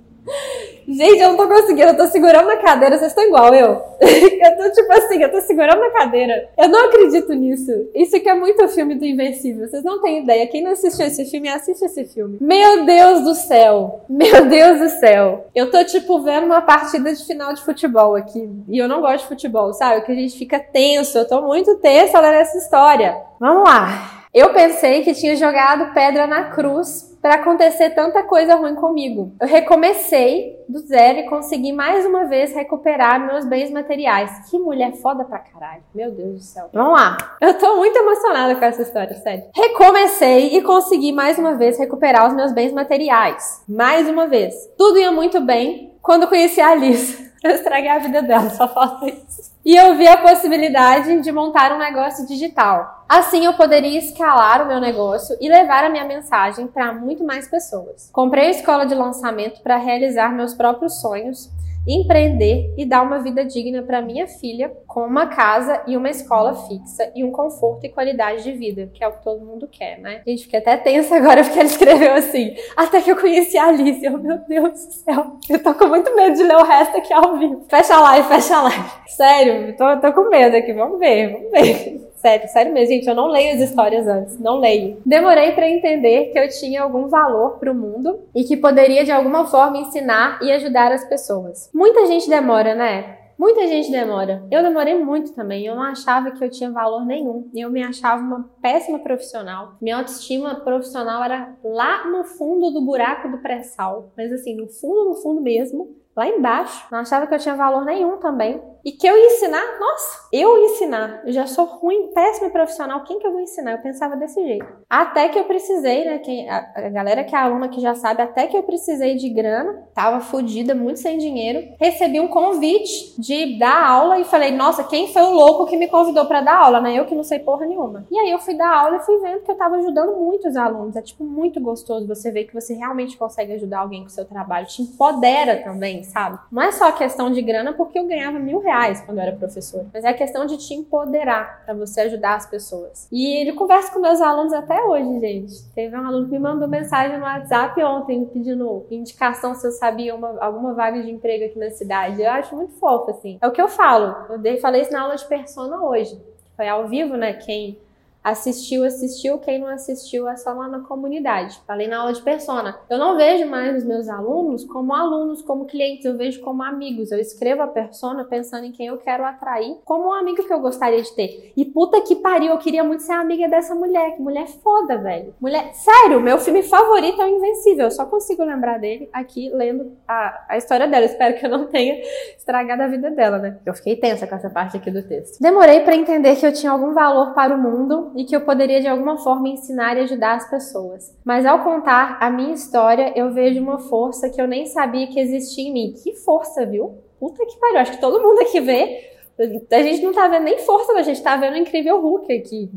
Gente, 0.87 1.19
eu 1.19 1.29
não 1.29 1.37
tô 1.37 1.47
conseguindo, 1.47 1.89
eu 1.89 1.97
tô 1.97 2.07
segurando 2.07 2.47
na 2.47 2.57
cadeira, 2.57 2.97
vocês 2.97 3.11
estão 3.11 3.23
igual 3.23 3.53
eu. 3.53 3.81
eu 3.99 4.57
tô 4.57 4.71
tipo 4.71 4.91
assim, 4.93 5.21
eu 5.21 5.31
tô 5.31 5.41
segurando 5.41 5.79
na 5.79 5.89
cadeira. 5.89 6.49
Eu 6.57 6.69
não 6.69 6.87
acredito 6.87 7.33
nisso. 7.33 7.71
Isso 7.93 8.15
aqui 8.15 8.29
é 8.29 8.35
muito 8.35 8.67
filme 8.69 8.95
do 8.95 9.05
Invencível, 9.05 9.67
vocês 9.67 9.83
não 9.83 10.01
têm 10.01 10.23
ideia. 10.23 10.47
Quem 10.47 10.63
não 10.63 10.71
assistiu 10.71 11.07
esse 11.07 11.25
filme, 11.25 11.49
assiste 11.49 11.83
esse 11.83 12.05
filme. 12.05 12.37
Meu 12.39 12.85
Deus 12.85 13.21
do 13.23 13.35
céu! 13.35 14.01
Meu 14.09 14.45
Deus 14.45 14.79
do 14.79 14.89
céu! 14.99 15.47
Eu 15.55 15.71
tô 15.71 15.83
tipo 15.83 16.21
vendo 16.21 16.45
uma 16.45 16.61
partida 16.61 17.13
de 17.13 17.25
final 17.25 17.53
de 17.53 17.61
futebol 17.61 18.15
aqui. 18.15 18.49
E 18.67 18.77
eu 18.77 18.87
não 18.87 19.01
gosto 19.01 19.23
de 19.23 19.29
futebol, 19.29 19.73
sabe? 19.73 20.05
Que 20.05 20.11
a 20.11 20.15
gente 20.15 20.37
fica 20.37 20.59
tenso, 20.59 21.17
eu 21.17 21.27
tô 21.27 21.41
muito 21.41 21.75
tensa 21.77 22.19
olhando 22.19 22.35
essa 22.35 22.57
história. 22.57 23.17
Vamos 23.39 23.63
lá! 23.63 24.25
Eu 24.35 24.51
pensei 24.51 25.01
que 25.01 25.13
tinha 25.13 25.33
jogado 25.37 25.93
pedra 25.93 26.27
na 26.27 26.49
cruz 26.49 27.14
para 27.25 27.41
acontecer 27.41 27.89
tanta 27.89 28.21
coisa 28.21 28.53
ruim 28.53 28.75
comigo. 28.75 29.33
Eu 29.41 29.47
recomecei 29.47 30.63
do 30.69 30.77
zero 30.77 31.17
e 31.17 31.23
consegui 31.23 31.73
mais 31.73 32.05
uma 32.05 32.25
vez 32.25 32.53
recuperar 32.53 33.25
meus 33.25 33.43
bens 33.45 33.71
materiais. 33.71 34.47
Que 34.47 34.59
mulher 34.59 34.93
foda 34.97 35.23
pra 35.23 35.39
caralho. 35.39 35.81
Meu 35.95 36.11
Deus 36.11 36.33
do 36.35 36.39
céu. 36.39 36.69
Vamos 36.71 36.93
lá. 36.93 37.17
Eu 37.41 37.55
tô 37.55 37.77
muito 37.77 37.97
emocionada 37.97 38.53
com 38.55 38.63
essa 38.63 38.83
história, 38.83 39.15
sério. 39.15 39.45
Recomecei 39.55 40.55
e 40.55 40.61
consegui 40.61 41.11
mais 41.11 41.39
uma 41.39 41.55
vez 41.55 41.79
recuperar 41.79 42.27
os 42.27 42.35
meus 42.35 42.51
bens 42.51 42.71
materiais. 42.71 43.63
Mais 43.67 44.07
uma 44.07 44.27
vez. 44.27 44.53
Tudo 44.77 44.99
ia 44.99 45.11
muito 45.11 45.41
bem 45.41 45.94
quando 46.05 46.27
conheci 46.27 46.61
a 46.61 46.69
Alice. 46.69 47.25
Eu 47.43 47.51
estraguei 47.51 47.89
a 47.89 47.99
vida 47.99 48.23
dela, 48.23 48.49
só 48.49 48.67
falta 48.67 49.05
isso. 49.07 49.53
E 49.63 49.75
eu 49.75 49.95
vi 49.95 50.07
a 50.07 50.17
possibilidade 50.17 51.21
de 51.21 51.31
montar 51.31 51.71
um 51.71 51.77
negócio 51.77 52.25
digital. 52.25 53.03
Assim 53.07 53.45
eu 53.45 53.53
poderia 53.53 53.99
escalar 53.99 54.63
o 54.63 54.67
meu 54.67 54.79
negócio 54.79 55.37
e 55.39 55.47
levar 55.47 55.83
a 55.83 55.89
minha 55.89 56.05
mensagem 56.05 56.65
para 56.65 56.91
muito 56.91 57.23
mais 57.23 57.47
pessoas. 57.47 58.09
Comprei 58.11 58.47
a 58.47 58.51
escola 58.51 58.85
de 58.85 58.95
lançamento 58.95 59.61
para 59.61 59.77
realizar 59.77 60.33
meus 60.33 60.55
próprios 60.55 60.99
sonhos 61.01 61.51
empreender 61.87 62.73
e 62.77 62.85
dar 62.85 63.01
uma 63.01 63.19
vida 63.19 63.45
digna 63.45 63.83
para 63.83 64.01
minha 64.01 64.27
filha, 64.27 64.71
com 64.87 65.01
uma 65.01 65.27
casa 65.27 65.83
e 65.87 65.95
uma 65.95 66.09
escola 66.09 66.55
fixa 66.67 67.11
e 67.15 67.23
um 67.23 67.31
conforto 67.31 67.85
e 67.85 67.89
qualidade 67.89 68.43
de 68.43 68.51
vida, 68.53 68.89
que 68.93 69.03
é 69.03 69.07
o 69.07 69.13
que 69.13 69.23
todo 69.23 69.45
mundo 69.45 69.67
quer, 69.67 69.99
né? 69.99 70.21
Gente, 70.25 70.43
fiquei 70.43 70.59
até 70.59 70.77
tensa 70.77 71.15
agora 71.15 71.43
porque 71.43 71.59
ele 71.59 71.69
escreveu 71.69 72.13
assim: 72.13 72.55
até 72.75 73.01
que 73.01 73.11
eu 73.11 73.15
conheci 73.15 73.57
a 73.57 73.67
Alice. 73.67 74.03
Eu, 74.05 74.17
meu 74.17 74.37
Deus 74.47 74.85
do 74.85 74.91
céu, 74.91 75.37
eu 75.49 75.61
tô 75.61 75.73
com 75.73 75.87
muito 75.87 76.13
medo 76.15 76.35
de 76.35 76.43
ler 76.43 76.57
o 76.57 76.63
resto 76.63 76.97
aqui 76.97 77.13
ao 77.13 77.37
vivo. 77.37 77.63
Fecha 77.69 77.95
a 77.95 78.01
live, 78.01 78.27
fecha 78.27 78.57
a 78.57 78.61
live. 78.63 78.91
Sério, 79.07 79.75
tô, 79.75 79.97
tô 79.97 80.13
com 80.13 80.29
medo 80.29 80.55
aqui, 80.55 80.73
vamos 80.73 80.99
ver, 80.99 81.31
vamos 81.31 81.51
ver. 81.51 82.04
Sério, 82.25 82.47
sério 82.47 82.73
mesmo, 82.73 82.91
gente, 82.91 83.07
eu 83.07 83.13
não 83.13 83.27
leio 83.27 83.53
as 83.53 83.61
histórias 83.61 84.07
antes, 84.07 84.39
não 84.39 84.57
leio. 84.57 84.99
Demorei 85.05 85.51
para 85.51 85.69
entender 85.69 86.31
que 86.31 86.39
eu 86.39 86.49
tinha 86.49 86.81
algum 86.81 87.07
valor 87.07 87.59
para 87.59 87.71
o 87.71 87.75
mundo 87.75 88.19
e 88.33 88.43
que 88.43 88.57
poderia 88.57 89.05
de 89.05 89.11
alguma 89.11 89.45
forma 89.45 89.77
ensinar 89.77 90.39
e 90.41 90.51
ajudar 90.51 90.91
as 90.91 91.07
pessoas. 91.07 91.69
Muita 91.71 92.07
gente 92.07 92.27
demora, 92.27 92.73
né? 92.73 93.19
Muita 93.37 93.67
gente 93.67 93.91
demora. 93.91 94.43
Eu 94.49 94.63
demorei 94.63 94.97
muito 94.97 95.33
também. 95.33 95.67
Eu 95.67 95.75
não 95.75 95.83
achava 95.83 96.31
que 96.31 96.43
eu 96.43 96.49
tinha 96.49 96.71
valor 96.71 97.05
nenhum. 97.05 97.47
Eu 97.53 97.69
me 97.69 97.83
achava 97.83 98.23
uma 98.23 98.49
péssima 98.59 98.97
profissional. 98.97 99.75
Minha 99.79 99.97
autoestima 99.97 100.55
profissional 100.55 101.23
era 101.23 101.53
lá 101.63 102.07
no 102.07 102.23
fundo 102.23 102.71
do 102.71 102.81
buraco 102.81 103.29
do 103.29 103.37
pré-sal. 103.37 104.11
Mas 104.17 104.31
assim, 104.31 104.55
no 104.55 104.67
fundo, 104.67 105.09
no 105.09 105.15
fundo 105.15 105.41
mesmo 105.41 105.95
lá 106.15 106.27
embaixo. 106.27 106.85
Não 106.91 106.99
achava 106.99 107.27
que 107.27 107.33
eu 107.33 107.39
tinha 107.39 107.55
valor 107.55 107.83
nenhum 107.83 108.17
também. 108.17 108.61
E 108.85 108.91
que 108.91 109.07
eu 109.07 109.17
ia 109.17 109.25
ensinar, 109.25 109.79
nossa, 109.79 110.27
eu 110.31 110.63
ensinar. 110.65 111.23
Eu 111.25 111.33
já 111.33 111.47
sou 111.47 111.65
ruim, 111.65 112.11
péssimo 112.13 112.51
profissional, 112.51 113.03
quem 113.03 113.17
que 113.17 113.25
eu 113.25 113.31
vou 113.31 113.41
ensinar? 113.41 113.71
Eu 113.71 113.79
pensava 113.79 114.15
desse 114.15 114.39
jeito. 114.45 114.65
Até 114.87 115.27
que 115.27 115.39
eu 115.39 115.45
precisei, 115.45 116.05
né? 116.05 116.19
Quem, 116.19 116.47
a, 116.47 116.71
a 116.75 116.89
galera 116.89 117.23
que 117.23 117.35
é 117.35 117.39
aluna 117.39 117.67
que 117.67 117.81
já 117.81 117.95
sabe, 117.95 118.21
até 118.21 118.45
que 118.45 118.55
eu 118.55 118.61
precisei 118.61 119.15
de 119.15 119.27
grana, 119.29 119.87
tava 119.95 120.19
fodida, 120.19 120.75
muito 120.75 120.99
sem 120.99 121.17
dinheiro. 121.17 121.67
Recebi 121.79 122.19
um 122.19 122.27
convite 122.27 123.19
de 123.19 123.57
dar 123.57 123.89
aula 123.89 124.19
e 124.19 124.23
falei, 124.23 124.51
nossa, 124.51 124.83
quem 124.83 125.11
foi 125.11 125.23
o 125.23 125.31
louco 125.31 125.65
que 125.65 125.77
me 125.77 125.87
convidou 125.87 126.25
para 126.27 126.41
dar 126.41 126.57
aula, 126.57 126.79
né? 126.79 126.93
Eu 126.93 127.05
que 127.05 127.15
não 127.15 127.23
sei 127.23 127.39
porra 127.39 127.65
nenhuma. 127.65 128.05
E 128.11 128.19
aí 128.19 128.29
eu 128.29 128.37
fui 128.37 128.53
dar 128.53 128.71
aula 128.71 128.97
e 128.97 128.99
fui 128.99 129.17
vendo 129.17 129.41
que 129.41 129.49
eu 129.49 129.57
tava 129.57 129.77
ajudando 129.77 130.15
muitos 130.15 130.55
alunos. 130.55 130.95
É 130.95 131.01
tipo 131.01 131.23
muito 131.23 131.59
gostoso 131.59 132.07
você 132.07 132.29
ver 132.29 132.43
que 132.43 132.53
você 132.53 132.75
realmente 132.75 133.17
consegue 133.17 133.53
ajudar 133.53 133.79
alguém 133.79 134.01
com 134.01 134.09
o 134.09 134.11
seu 134.11 134.25
trabalho. 134.25 134.67
Te 134.67 134.83
empodera 134.83 135.63
também, 135.63 136.03
sabe? 136.05 136.39
Não 136.51 136.61
é 136.61 136.71
só 136.71 136.89
a 136.89 136.91
questão 136.91 137.31
de 137.31 137.41
grana, 137.41 137.73
porque 137.73 137.99
eu 137.99 138.07
ganhava 138.07 138.39
mil 138.39 138.59
reais 138.59 139.01
quando 139.01 139.17
eu 139.17 139.23
era 139.23 139.35
professora, 139.35 139.87
mas 139.93 140.03
é 140.03 140.09
a 140.09 140.13
questão 140.13 140.45
de 140.45 140.57
te 140.57 140.73
empoderar 140.73 141.63
para 141.65 141.73
você 141.73 142.01
ajudar 142.01 142.35
as 142.35 142.45
pessoas. 142.45 143.07
E 143.11 143.41
ele 143.41 143.53
conversa 143.53 143.91
com 143.91 143.99
meus 143.99 144.21
alunos 144.21 144.53
até 144.53 144.81
hoje, 144.83 145.19
gente. 145.19 145.63
Teve 145.73 145.95
um 145.95 146.05
aluno 146.05 146.25
que 146.25 146.31
me 146.31 146.39
mandou 146.39 146.67
mensagem 146.67 147.17
no 147.17 147.23
WhatsApp 147.23 147.81
ontem 147.83 148.25
pedindo 148.25 148.85
indicação 148.89 149.53
se 149.55 149.67
eu 149.67 149.71
sabia 149.71 150.15
uma, 150.15 150.39
alguma 150.39 150.73
vaga 150.73 151.01
de 151.01 151.11
emprego 151.11 151.45
aqui 151.45 151.59
na 151.59 151.69
cidade. 151.69 152.21
Eu 152.21 152.31
acho 152.31 152.55
muito 152.55 152.73
fofo, 152.73 153.11
assim. 153.11 153.37
É 153.41 153.47
o 153.47 153.51
que 153.51 153.61
eu 153.61 153.67
falo. 153.67 154.15
Eu 154.29 154.37
dei, 154.37 154.57
falei 154.57 154.81
isso 154.81 154.91
na 154.91 155.01
aula 155.01 155.15
de 155.15 155.25
persona 155.25 155.81
hoje. 155.83 156.19
Foi 156.55 156.67
ao 156.67 156.87
vivo, 156.87 157.17
né? 157.17 157.33
Quem 157.33 157.77
Assistiu, 158.25 158.83
assistiu. 158.83 159.37
Quem 159.37 159.59
não 159.59 159.67
assistiu 159.67 160.27
é 160.27 160.35
só 160.35 160.51
lá 160.51 160.67
na 160.67 160.79
comunidade. 160.79 161.61
Falei 161.67 161.87
na 161.87 161.99
aula 161.99 162.11
de 162.11 162.23
persona. 162.23 162.75
Eu 162.89 162.97
não 162.97 163.15
vejo 163.15 163.47
mais 163.47 163.77
os 163.77 163.83
meus 163.83 164.09
alunos 164.09 164.65
como 164.65 164.95
alunos, 164.95 165.43
como 165.43 165.65
clientes, 165.65 166.05
eu 166.05 166.17
vejo 166.17 166.41
como 166.41 166.63
amigos. 166.63 167.11
Eu 167.11 167.19
escrevo 167.19 167.61
a 167.61 167.67
persona 167.67 168.25
pensando 168.25 168.65
em 168.65 168.71
quem 168.71 168.87
eu 168.87 168.97
quero 168.97 169.23
atrair 169.23 169.77
como 169.85 170.07
um 170.07 170.13
amigo 170.13 170.43
que 170.43 170.51
eu 170.51 170.59
gostaria 170.59 171.03
de 171.03 171.15
ter. 171.15 171.53
E 171.55 171.65
puta 171.65 172.01
que 172.01 172.15
pariu, 172.15 172.53
eu 172.53 172.57
queria 172.57 172.83
muito 172.83 173.03
ser 173.03 173.11
amiga 173.11 173.47
dessa 173.47 173.75
mulher. 173.75 174.15
Que 174.15 174.21
mulher 174.23 174.47
foda, 174.47 174.97
velho. 174.97 175.35
Mulher. 175.39 175.75
Sério, 175.75 176.19
meu 176.19 176.39
filme 176.39 176.63
favorito 176.63 177.21
é 177.21 177.25
o 177.25 177.29
Invencível. 177.29 177.85
Eu 177.85 177.91
só 177.91 178.07
consigo 178.07 178.43
lembrar 178.43 178.79
dele 178.79 179.07
aqui 179.13 179.51
lendo 179.53 179.95
a, 180.07 180.45
a 180.49 180.57
história 180.57 180.87
dela. 180.87 181.05
Espero 181.05 181.37
que 181.37 181.45
eu 181.45 181.49
não 181.49 181.67
tenha 181.67 182.01
estragado 182.35 182.81
a 182.81 182.87
vida 182.87 183.11
dela, 183.11 183.37
né? 183.37 183.59
Eu 183.63 183.75
fiquei 183.75 183.95
tensa 183.95 184.25
com 184.25 184.33
essa 184.33 184.49
parte 184.49 184.77
aqui 184.77 184.89
do 184.89 185.03
texto. 185.03 185.39
Demorei 185.39 185.81
para 185.81 185.95
entender 185.95 186.35
que 186.37 186.45
eu 186.47 186.51
tinha 186.51 186.71
algum 186.71 186.91
valor 186.91 187.35
para 187.35 187.53
o 187.53 187.57
mundo 187.57 188.14
e 188.15 188.23
que 188.23 188.35
eu 188.35 188.41
poderia 188.41 188.79
de 188.79 188.87
alguma 188.87 189.17
forma 189.17 189.49
ensinar 189.49 189.97
e 189.97 190.01
ajudar 190.01 190.35
as 190.35 190.49
pessoas. 190.49 191.13
Mas 191.23 191.45
ao 191.45 191.63
contar 191.63 192.17
a 192.21 192.29
minha 192.29 192.53
história, 192.53 193.11
eu 193.15 193.31
vejo 193.31 193.61
uma 193.61 193.77
força 193.77 194.29
que 194.29 194.41
eu 194.41 194.47
nem 194.47 194.65
sabia 194.65 195.07
que 195.07 195.19
existia 195.19 195.67
em 195.67 195.73
mim. 195.73 195.93
Que 196.01 196.13
força, 196.13 196.65
viu? 196.65 196.97
Puta 197.19 197.45
que 197.45 197.59
pariu. 197.59 197.79
Acho 197.79 197.91
que 197.91 198.01
todo 198.01 198.21
mundo 198.21 198.39
aqui 198.41 198.61
vê. 198.61 199.11
A 199.37 199.83
gente 199.83 200.01
não 200.01 200.13
tá 200.13 200.29
vendo 200.29 200.43
nem 200.43 200.59
força, 200.59 200.93
a 200.93 201.03
gente 201.03 201.21
tá 201.21 201.35
vendo 201.35 201.55
o 201.55 201.57
incrível 201.57 201.99
Hulk 201.99 202.31
aqui. 202.31 202.69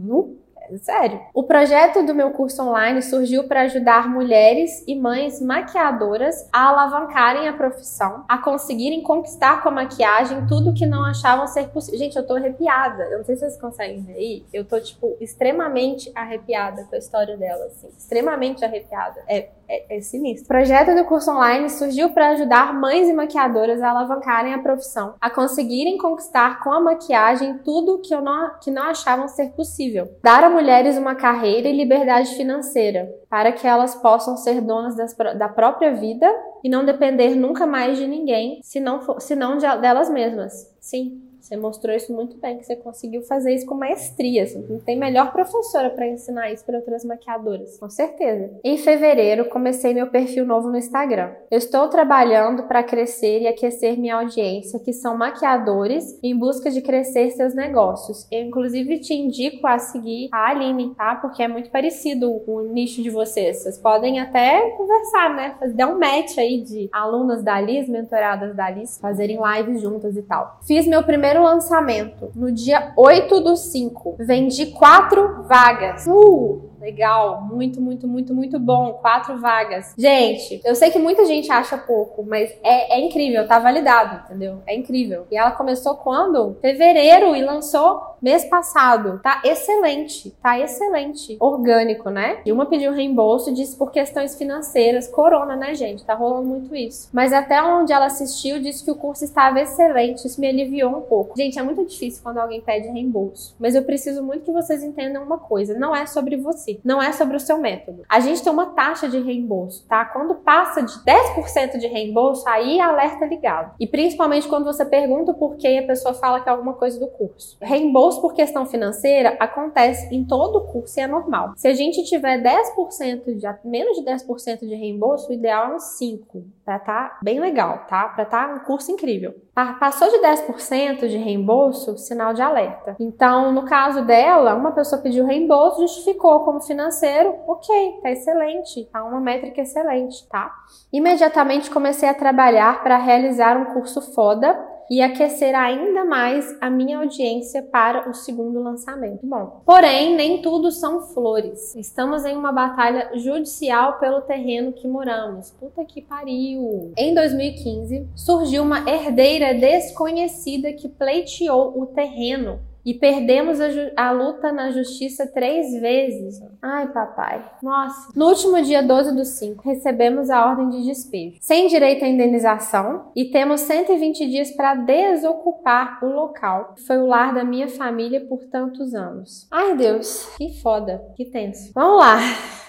Sério. 0.77 1.21
O 1.33 1.45
projeto 1.45 2.05
do 2.05 2.15
meu 2.15 2.33
curso 2.33 2.63
online 2.63 3.01
surgiu 3.01 3.45
para 3.45 3.63
ajudar 3.63 4.09
mulheres 4.09 4.85
e 4.87 4.95
mães 4.95 5.41
maquiadoras 5.41 6.49
a 6.53 6.69
alavancarem 6.69 7.49
a 7.49 7.53
profissão, 7.53 8.25
a 8.29 8.39
conseguirem 8.39 9.03
conquistar 9.03 9.63
com 9.63 9.69
a 9.69 9.73
maquiagem 9.73 10.47
tudo 10.47 10.75
que 10.75 10.85
não 10.85 11.05
achavam 11.05 11.47
ser 11.47 11.69
possível. 11.69 11.99
Gente, 11.99 12.17
eu 12.17 12.27
tô 12.27 12.35
arrepiada. 12.35 13.05
Eu 13.05 13.19
não 13.19 13.25
sei 13.25 13.37
se 13.37 13.41
vocês 13.41 13.61
conseguem 13.61 14.03
ver 14.03 14.15
aí. 14.15 14.45
Eu 14.53 14.65
tô, 14.65 14.79
tipo, 14.81 15.17
extremamente 15.21 16.11
arrepiada 16.15 16.85
com 16.85 16.95
a 16.95 16.99
história 16.99 17.37
dela, 17.37 17.65
assim. 17.67 17.89
Extremamente 17.89 18.65
arrepiada. 18.65 19.23
É, 19.29 19.49
é, 19.69 19.97
é 19.97 20.01
sinistro. 20.01 20.45
O 20.45 20.49
projeto 20.49 20.95
do 20.95 21.05
curso 21.05 21.31
online 21.31 21.69
surgiu 21.69 22.11
para 22.11 22.31
ajudar 22.31 22.75
mães 22.75 23.09
e 23.09 23.13
maquiadoras 23.13 23.83
a 23.83 23.91
alavancarem 23.91 24.55
a 24.55 24.59
profissão, 24.59 25.15
a 25.21 25.29
conseguirem 25.31 25.99
conquistar 25.99 26.63
com 26.63 26.73
a 26.73 26.81
maquiagem 26.81 27.59
tudo 27.59 28.01
que, 28.01 28.15
eu 28.15 28.21
não, 28.21 28.51
que 28.61 28.71
não 28.71 28.85
achavam 28.85 29.29
ser 29.29 29.51
possível. 29.51 30.09
Dar 30.23 30.43
a 30.43 30.51
mulheres 30.51 30.97
uma 30.97 31.15
carreira 31.15 31.69
e 31.69 31.77
liberdade 31.77 32.35
financeira, 32.35 33.09
para 33.29 33.53
que 33.53 33.67
elas 33.67 33.95
possam 33.95 34.37
ser 34.37 34.61
donas 34.61 34.97
das, 34.97 35.15
da 35.15 35.49
própria 35.49 35.95
vida 35.95 36.29
e 36.65 36.69
não 36.69 36.85
depender 36.85 37.35
nunca 37.35 37.67
mais 37.67 37.99
de 37.99 38.07
ninguém, 38.07 38.61
senão, 38.63 39.01
senão 39.21 39.59
de, 39.59 39.67
delas 39.79 40.09
mesmas. 40.11 40.75
Sim, 40.81 41.28
você 41.49 41.57
mostrou 41.57 41.97
isso 41.97 42.13
muito 42.13 42.37
bem, 42.37 42.59
que 42.59 42.67
você 42.67 42.77
conseguiu 42.77 43.23
fazer 43.23 43.55
isso 43.55 43.65
com 43.65 43.75
maestria. 43.75 44.43
Assim. 44.43 44.67
Não 44.69 44.79
tem 44.81 44.99
melhor 44.99 45.33
professora 45.33 45.89
para 45.89 46.07
ensinar 46.07 46.53
isso 46.53 46.63
para 46.65 46.77
outras 46.77 47.05
maquiadoras, 47.07 47.79
com 47.79 47.89
certeza. 47.89 48.51
Em 48.63 48.77
fevereiro, 48.77 49.49
comecei 49.49 49.95
meu 49.95 50.09
perfil 50.09 50.45
novo 50.45 50.69
no 50.69 50.77
Instagram. 50.77 51.33
Eu 51.51 51.57
estou 51.57 51.89
trabalhando 51.89 52.65
para 52.65 52.83
crescer 52.83 53.41
e 53.41 53.47
aquecer 53.47 53.99
minha 53.99 54.17
audiência, 54.17 54.79
que 54.79 54.93
são 54.93 55.17
maquiadores 55.17 56.19
em 56.23 56.37
busca 56.37 56.71
de 56.71 56.83
crescer 56.83 57.31
seus 57.31 57.55
negócios. 57.55 58.27
Eu, 58.31 58.43
inclusive, 58.43 58.99
te 58.99 59.15
indico 59.15 59.67
a 59.67 59.79
seguir 59.79 60.29
a 60.31 60.51
Aline, 60.51 60.95
tá? 60.95 61.15
Porque 61.15 61.43
é 61.43 61.49
muito 61.49 61.71
parecido 61.71 62.43
o 62.47 62.61
nicho 62.61 63.03
de 63.03 63.09
vocês. 63.09 63.63
Vocês 63.63 63.79
podem 63.79 64.21
até 64.21 64.69
conversar, 64.73 65.35
né? 65.35 65.57
Dar 65.75 65.89
um 65.89 65.99
match 65.99 66.37
aí 66.37 66.61
de 66.61 66.91
alunas 66.93 67.43
da 67.43 67.59
Liz, 67.59 67.89
mentoradas 67.89 68.55
da 68.55 68.69
Liz, 68.69 68.99
fazerem 69.01 69.39
lives 69.57 69.81
juntas 69.81 70.15
e 70.15 70.23
tal. 70.23 70.59
Fiz 70.67 70.87
meu 70.87 71.03
primeiro 71.03 71.38
primeiro 71.39 71.43
lançamento 71.43 72.31
no 72.35 72.51
dia 72.51 72.93
8 72.97 73.41
do 73.41 73.57
5. 73.57 74.17
Vendi 74.19 74.67
quatro 74.67 75.45
vagas. 75.45 76.07
Uh! 76.07 76.68
Legal, 76.81 77.43
muito, 77.43 77.81
muito, 77.81 78.07
muito, 78.07 78.35
muito 78.35 78.59
bom. 78.59 78.95
Quatro 78.95 79.39
vagas. 79.39 79.95
Gente, 79.99 80.61
eu 80.65 80.75
sei 80.75 80.91
que 80.91 80.99
muita 80.99 81.25
gente 81.25 81.51
acha 81.51 81.77
pouco, 81.77 82.23
mas 82.23 82.51
é, 82.63 82.99
é 82.99 83.01
incrível, 83.01 83.47
tá 83.47 83.59
validado, 83.59 84.25
entendeu? 84.25 84.63
É 84.67 84.75
incrível. 84.75 85.27
E 85.31 85.37
ela 85.37 85.51
começou 85.51 85.97
quando? 85.97 86.57
Fevereiro 86.61 87.35
e 87.35 87.43
lançou 87.43 88.17
mês 88.23 88.45
passado. 88.45 89.21
Tá 89.23 89.43
excelente, 89.45 90.31
tá 90.43 90.59
excelente. 90.59 91.37
Orgânico, 91.41 92.11
né? 92.11 92.41
E 92.45 92.53
uma 92.53 92.67
pediu 92.67 92.93
reembolso, 92.93 93.53
disse 93.53 93.77
por 93.77 93.91
questões 93.91 94.37
financeiras. 94.37 95.09
Corona, 95.09 95.57
né, 95.57 95.75
gente? 95.75 96.05
Tá 96.05 96.15
rolando 96.15 96.47
muito 96.47 96.75
isso. 96.75 97.09
Mas 97.13 97.33
até 97.33 97.63
onde 97.63 97.93
ela 97.93 98.07
assistiu, 98.07 98.61
disse 98.61 98.85
que 98.85 98.91
o 98.91 98.97
curso 98.97 99.25
estava 99.25 99.61
excelente. 99.61 100.27
Isso 100.27 100.41
me 100.41 100.49
aliviou 100.49 100.97
um 100.97 101.01
pouco. 101.01 101.37
Gente, 101.37 101.59
é 101.59 101.63
muito 101.63 101.85
difícil 101.85 102.23
quando 102.23 102.39
alguém 102.39 102.61
pede 102.61 102.89
reembolso. 102.89 103.55
Mas 103.59 103.75
eu 103.75 103.83
preciso 103.83 104.23
muito 104.23 104.45
que 104.45 104.53
vocês 104.53 104.83
entendam 104.83 105.23
uma 105.23 105.39
coisa: 105.39 105.79
não 105.79 105.95
é 105.95 106.07
sobre 106.07 106.37
você 106.37 106.68
não 106.85 107.03
é 107.03 107.13
sobre 107.13 107.37
o 107.37 107.41
seu 107.41 107.59
método. 107.59 108.03
A 108.09 108.21
gente 108.21 108.43
tem 108.43 108.53
uma 108.53 108.67
taxa 108.67 109.09
de 109.09 109.21
reembolso, 109.21 109.87
tá? 109.87 110.05
Quando 110.05 110.35
passa 110.37 110.83
de 110.83 110.93
10% 111.05 111.79
de 111.79 111.87
reembolso, 111.87 112.49
aí 112.49 112.81
alerta 112.81 113.27
ligado. 113.27 113.75
E 113.79 113.87
principalmente 113.87 114.49
quando 114.49 114.65
você 114.65 114.85
pergunta 114.85 115.33
por 115.33 115.57
que 115.57 115.79
a 115.79 115.87
pessoa 115.87 116.15
fala 116.15 116.41
que 116.41 116.49
é 116.49 116.53
alguma 116.53 116.75
coisa 116.75 116.99
do 116.99 117.09
curso. 117.09 117.57
Reembolso 117.61 118.21
por 118.21 118.35
questão 118.35 118.67
financeira 118.67 119.37
acontece 119.39 120.15
em 120.15 120.25
todo 120.25 120.57
o 120.57 120.67
curso 120.67 120.99
e 120.99 121.03
é 121.03 121.07
normal. 121.07 121.53
Se 121.57 121.69
a 121.69 121.75
gente 121.75 122.05
tiver 122.05 122.43
10% 122.43 123.35
de 123.35 123.49
menos 123.65 123.97
de 123.97 124.05
10% 124.05 124.61
de 124.61 124.75
reembolso, 124.75 125.31
o 125.31 125.33
ideal 125.33 125.73
é 125.73 125.77
uns 125.77 125.85
5, 125.99 126.45
para 126.69 126.79
tá 126.79 127.19
bem 127.23 127.41
legal, 127.41 127.87
tá? 127.89 128.09
Para 128.09 128.27
tá 128.27 128.47
um 128.55 128.59
curso 128.59 128.93
incrível. 128.93 129.35
Passou 129.81 130.11
de 130.11 130.19
10% 130.19 131.09
de 131.09 131.17
reembolso, 131.17 131.97
sinal 131.97 132.35
de 132.35 132.43
alerta. 132.43 132.95
Então, 133.01 133.51
no 133.53 133.65
caso 133.65 134.05
dela, 134.05 134.55
uma 134.55 134.73
pessoa 134.73 135.01
pediu 135.01 135.25
reembolso, 135.25 135.81
justificou 135.81 136.45
como 136.45 136.61
financeiro, 136.61 137.35
ok, 137.47 138.01
tá 138.03 138.11
excelente, 138.11 138.85
tá 138.93 139.03
uma 139.03 139.19
métrica 139.19 139.63
excelente, 139.63 140.29
tá? 140.29 140.55
Imediatamente 140.93 141.71
comecei 141.71 142.07
a 142.07 142.13
trabalhar 142.13 142.83
para 142.83 142.99
realizar 142.99 143.57
um 143.57 143.73
curso 143.73 144.03
foda 144.13 144.55
e 144.91 145.03
aquecer 145.03 145.55
ainda 145.55 146.05
mais 146.05 146.57
a 146.61 146.71
minha 146.71 146.99
audiência 146.99 147.63
para 147.63 148.09
o 148.09 148.15
segundo 148.15 148.63
lançamento. 148.63 149.21
Bom, 149.23 149.63
porém, 149.65 150.15
nem 150.15 150.41
tudo 150.41 150.71
são 150.71 151.03
flores. 151.03 151.75
Estamos 151.77 152.25
em 152.25 152.37
uma 152.37 152.53
batalha 152.53 153.11
judicial 153.15 153.99
pelo 153.99 154.23
terreno 154.23 154.73
que 154.73 154.89
moramos. 154.89 155.51
Puta 155.51 155.85
que 155.85 156.01
pariu! 156.01 156.93
Em 156.97 157.15
2015, 157.15 158.09
surgiu 158.15 158.63
uma 158.63 158.89
herdeira 158.89 159.55
desconhecida 159.55 160.73
que 160.73 160.89
pleiteou 160.89 161.81
o 161.81 161.87
terreno 161.87 162.61
e 162.89 162.95
perdemos 162.95 163.61
a, 163.61 163.67
a, 163.99 164.11
luta 164.13 164.51
na 164.51 164.71
justiça 164.71 165.27
três 165.27 165.79
vezes. 165.79 166.41
Ai, 166.63 166.91
papai. 166.91 167.45
Nossa. 167.63 168.11
No 168.17 168.29
último 168.29 168.63
dia 168.63 168.83
12 168.83 169.15
do 169.15 169.27
5, 169.27 169.63
recebemos 169.63 170.31
a 170.31 170.47
ordem 170.47 170.71
de 170.71 170.87
despejo, 170.87 171.37
sem 171.39 171.67
direito 171.67 172.03
à 172.03 172.09
indenização, 172.09 173.13
e 173.15 173.27
temos 173.27 173.61
120 173.61 174.27
dias 174.27 174.51
para 174.53 174.75
desocupar 174.75 176.03
o 176.03 176.07
local, 176.07 176.73
que 176.77 176.87
foi 176.87 176.97
o 176.97 177.07
lar 177.07 177.35
da 177.35 177.45
minha 177.45 177.69
família 177.69 178.23
por 178.23 178.47
tantos 178.47 178.95
anos. 178.95 179.47
Ai, 179.51 179.77
Deus. 179.77 180.27
Que 180.39 180.59
foda. 180.63 181.13
Que 181.15 181.27
tenso. 181.27 181.71
Vamos 181.75 181.99
lá. 181.99 182.17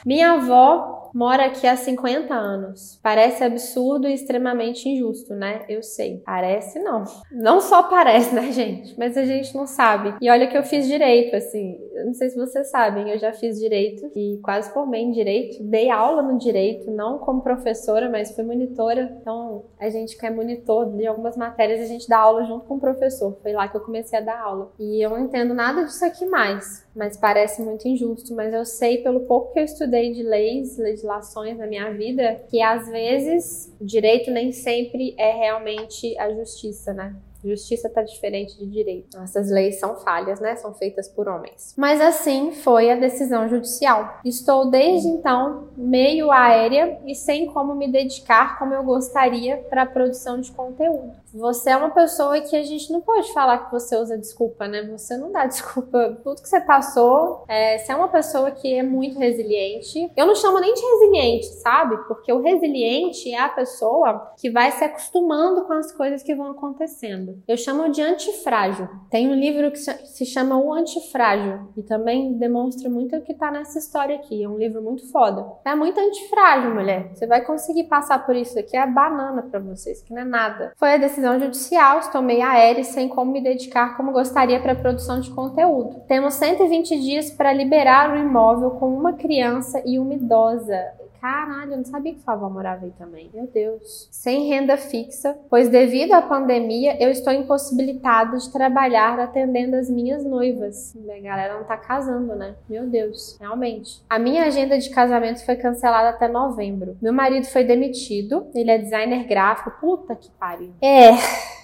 Minha 0.05 0.33
avó 0.33 1.08
mora 1.13 1.45
aqui 1.45 1.67
há 1.67 1.75
50 1.75 2.33
anos. 2.33 2.99
Parece 3.01 3.43
absurdo 3.43 4.07
e 4.07 4.13
extremamente 4.13 4.87
injusto, 4.87 5.33
né? 5.33 5.63
Eu 5.67 5.81
sei. 5.83 6.21
Parece 6.25 6.79
não. 6.79 7.03
Não 7.31 7.61
só 7.61 7.83
parece, 7.83 8.33
né, 8.35 8.51
gente? 8.51 8.97
Mas 8.97 9.17
a 9.17 9.25
gente 9.25 9.55
não 9.55 9.67
sabe. 9.67 10.15
E 10.21 10.29
olha 10.29 10.47
que 10.47 10.57
eu 10.57 10.63
fiz 10.63 10.87
direito, 10.87 11.35
assim. 11.35 11.77
Não 12.05 12.13
sei 12.13 12.29
se 12.29 12.37
vocês 12.37 12.69
sabem, 12.69 13.09
eu 13.09 13.19
já 13.19 13.31
fiz 13.33 13.59
direito 13.59 14.11
e 14.15 14.39
quase 14.43 14.71
formei 14.71 15.01
em 15.01 15.11
direito. 15.11 15.61
Dei 15.63 15.89
aula 15.89 16.21
no 16.21 16.37
direito, 16.37 16.89
não 16.91 17.17
como 17.19 17.41
professora, 17.41 18.09
mas 18.09 18.31
fui 18.31 18.43
monitora. 18.43 19.17
Então, 19.21 19.65
a 19.79 19.89
gente 19.89 20.17
que 20.17 20.25
é 20.25 20.29
monitor 20.29 20.91
de 20.95 21.05
algumas 21.05 21.35
matérias, 21.35 21.81
a 21.81 21.85
gente 21.85 22.07
dá 22.07 22.17
aula 22.19 22.43
junto 22.45 22.65
com 22.65 22.75
o 22.75 22.79
professor. 22.79 23.37
Foi 23.41 23.53
lá 23.53 23.67
que 23.67 23.77
eu 23.77 23.81
comecei 23.81 24.19
a 24.19 24.21
dar 24.21 24.39
aula. 24.39 24.71
E 24.79 25.03
eu 25.03 25.09
não 25.09 25.19
entendo 25.19 25.53
nada 25.53 25.83
disso 25.83 26.03
aqui 26.05 26.25
mais, 26.25 26.85
mas 26.95 27.17
parece 27.17 27.61
muito 27.61 27.87
injusto. 27.87 28.33
Mas 28.35 28.53
eu 28.53 28.65
sei, 28.65 28.99
pelo 28.99 29.21
pouco 29.21 29.53
que 29.53 29.59
eu 29.59 29.63
estudei 29.63 30.11
de 30.11 30.23
leis, 30.23 30.77
legislações 30.77 31.57
na 31.57 31.67
minha 31.67 31.91
vida, 31.91 32.41
que 32.49 32.61
às 32.61 32.87
vezes 32.89 33.73
o 33.79 33.85
direito 33.85 34.31
nem 34.31 34.51
sempre 34.51 35.15
é 35.17 35.31
realmente 35.31 36.17
a 36.17 36.31
justiça, 36.33 36.93
né? 36.93 37.15
Justiça 37.43 37.87
está 37.87 38.01
diferente 38.03 38.57
de 38.57 38.65
direito. 38.65 39.17
Essas 39.17 39.49
leis 39.49 39.79
são 39.79 39.95
falhas, 39.95 40.39
né? 40.39 40.55
São 40.55 40.73
feitas 40.73 41.07
por 41.07 41.27
homens. 41.27 41.73
Mas 41.77 42.01
assim 42.01 42.51
foi 42.51 42.91
a 42.91 42.95
decisão 42.95 43.47
judicial. 43.47 44.19
Estou 44.25 44.69
desde 44.69 45.07
então 45.07 45.69
meio 45.77 46.31
aérea 46.31 46.99
e 47.05 47.15
sem 47.15 47.47
como 47.47 47.75
me 47.75 47.91
dedicar 47.91 48.59
como 48.59 48.73
eu 48.73 48.83
gostaria 48.83 49.57
para 49.57 49.83
a 49.83 49.85
produção 49.85 50.39
de 50.41 50.51
conteúdo. 50.51 51.13
Você 51.33 51.69
é 51.69 51.77
uma 51.77 51.91
pessoa 51.91 52.39
que 52.41 52.55
a 52.55 52.63
gente 52.63 52.91
não 52.91 53.01
pode 53.01 53.31
falar 53.33 53.65
que 53.65 53.71
você 53.71 53.95
usa 53.95 54.17
desculpa, 54.17 54.67
né? 54.67 54.83
Você 54.83 55.15
não 55.17 55.31
dá 55.31 55.45
desculpa. 55.47 56.17
Tudo 56.23 56.41
que 56.41 56.49
você 56.49 56.61
passou, 56.61 57.45
é, 57.47 57.77
você 57.77 57.91
é 57.91 57.95
uma 57.95 58.07
pessoa 58.07 58.51
que 58.51 58.73
é 58.73 58.83
muito 58.83 59.19
resiliente. 59.19 60.11
Eu 60.15 60.25
não 60.25 60.35
chamo 60.35 60.59
nem 60.59 60.73
de 60.73 60.81
resiliente, 60.81 61.45
sabe? 61.61 61.97
Porque 62.07 62.31
o 62.31 62.41
resiliente 62.41 63.31
é 63.31 63.39
a 63.39 63.49
pessoa 63.49 64.33
que 64.37 64.49
vai 64.49 64.71
se 64.71 64.83
acostumando 64.83 65.65
com 65.65 65.73
as 65.73 65.91
coisas 65.91 66.23
que 66.23 66.35
vão 66.35 66.51
acontecendo. 66.51 67.41
Eu 67.47 67.57
chamo 67.57 67.89
de 67.89 68.01
antifrágil. 68.01 68.87
Tem 69.09 69.29
um 69.29 69.35
livro 69.35 69.71
que 69.71 69.77
se 69.77 70.25
chama 70.25 70.57
O 70.57 70.73
Antifrágil 70.73 71.71
e 71.77 71.83
também 71.83 72.33
demonstra 72.33 72.89
muito 72.89 73.15
o 73.15 73.21
que 73.21 73.33
tá 73.33 73.51
nessa 73.51 73.77
história 73.79 74.15
aqui. 74.15 74.43
É 74.43 74.49
um 74.49 74.57
livro 74.57 74.81
muito 74.81 75.09
foda. 75.11 75.45
É 75.65 75.75
muito 75.75 75.99
antifrágil, 75.99 76.73
mulher. 76.73 77.11
Você 77.13 77.27
vai 77.27 77.43
conseguir 77.43 77.85
passar 77.85 78.25
por 78.25 78.35
isso 78.35 78.57
aqui. 78.57 78.75
É 78.75 78.87
banana 78.87 79.43
para 79.43 79.59
vocês, 79.59 80.01
que 80.01 80.13
não 80.13 80.21
é 80.21 80.25
nada. 80.25 80.73
Foi 80.77 80.93
a 80.93 80.97
decisão 80.97 81.18
judicial, 81.39 81.99
estou 81.99 82.21
meio 82.21 82.45
aérea 82.45 82.83
sem 82.83 83.07
como 83.07 83.31
me 83.31 83.41
dedicar 83.41 83.95
como 83.95 84.11
gostaria 84.11 84.59
para 84.59 84.73
a 84.73 84.75
produção 84.75 85.19
de 85.19 85.29
conteúdo. 85.31 86.01
Temos 86.07 86.33
120 86.35 86.99
dias 86.99 87.29
para 87.29 87.53
liberar 87.53 88.13
o 88.13 88.17
imóvel 88.17 88.71
com 88.71 88.93
uma 88.93 89.13
criança 89.13 89.81
e 89.85 89.99
uma 89.99 90.13
idosa 90.13 90.98
Caralho, 91.21 91.73
eu 91.73 91.77
não 91.77 91.85
sabia 91.85 92.13
que 92.13 92.21
sua 92.21 92.33
avó 92.33 92.49
morava 92.49 92.85
aí 92.85 92.91
também. 92.97 93.29
Meu 93.33 93.47
Deus. 93.47 94.07
Sem 94.09 94.47
renda 94.47 94.77
fixa, 94.77 95.37
pois 95.49 95.67
devido 95.67 96.13
à 96.13 96.21
pandemia 96.21 97.01
eu 97.01 97.11
estou 97.11 97.33
impossibilitada 97.33 98.37
de 98.37 98.51
trabalhar 98.51 99.19
atendendo 99.19 99.75
as 99.75 99.89
minhas 99.89 100.23
noivas. 100.23 100.95
A 101.09 101.19
galera 101.19 101.55
não 101.55 101.63
tá 101.65 101.75
casando, 101.75 102.35
né? 102.35 102.55
Meu 102.69 102.87
Deus, 102.87 103.37
realmente. 103.39 104.01
A 104.09 104.17
minha 104.17 104.45
agenda 104.45 104.77
de 104.77 104.89
casamento 104.89 105.45
foi 105.45 105.55
cancelada 105.55 106.09
até 106.09 106.27
novembro. 106.27 106.97
Meu 107.01 107.11
marido 107.11 107.45
foi 107.47 107.63
demitido, 107.63 108.47
ele 108.55 108.71
é 108.71 108.77
designer 108.77 109.25
gráfico. 109.25 109.71
Puta 109.79 110.15
que 110.15 110.29
pariu. 110.31 110.71
É, 110.81 111.09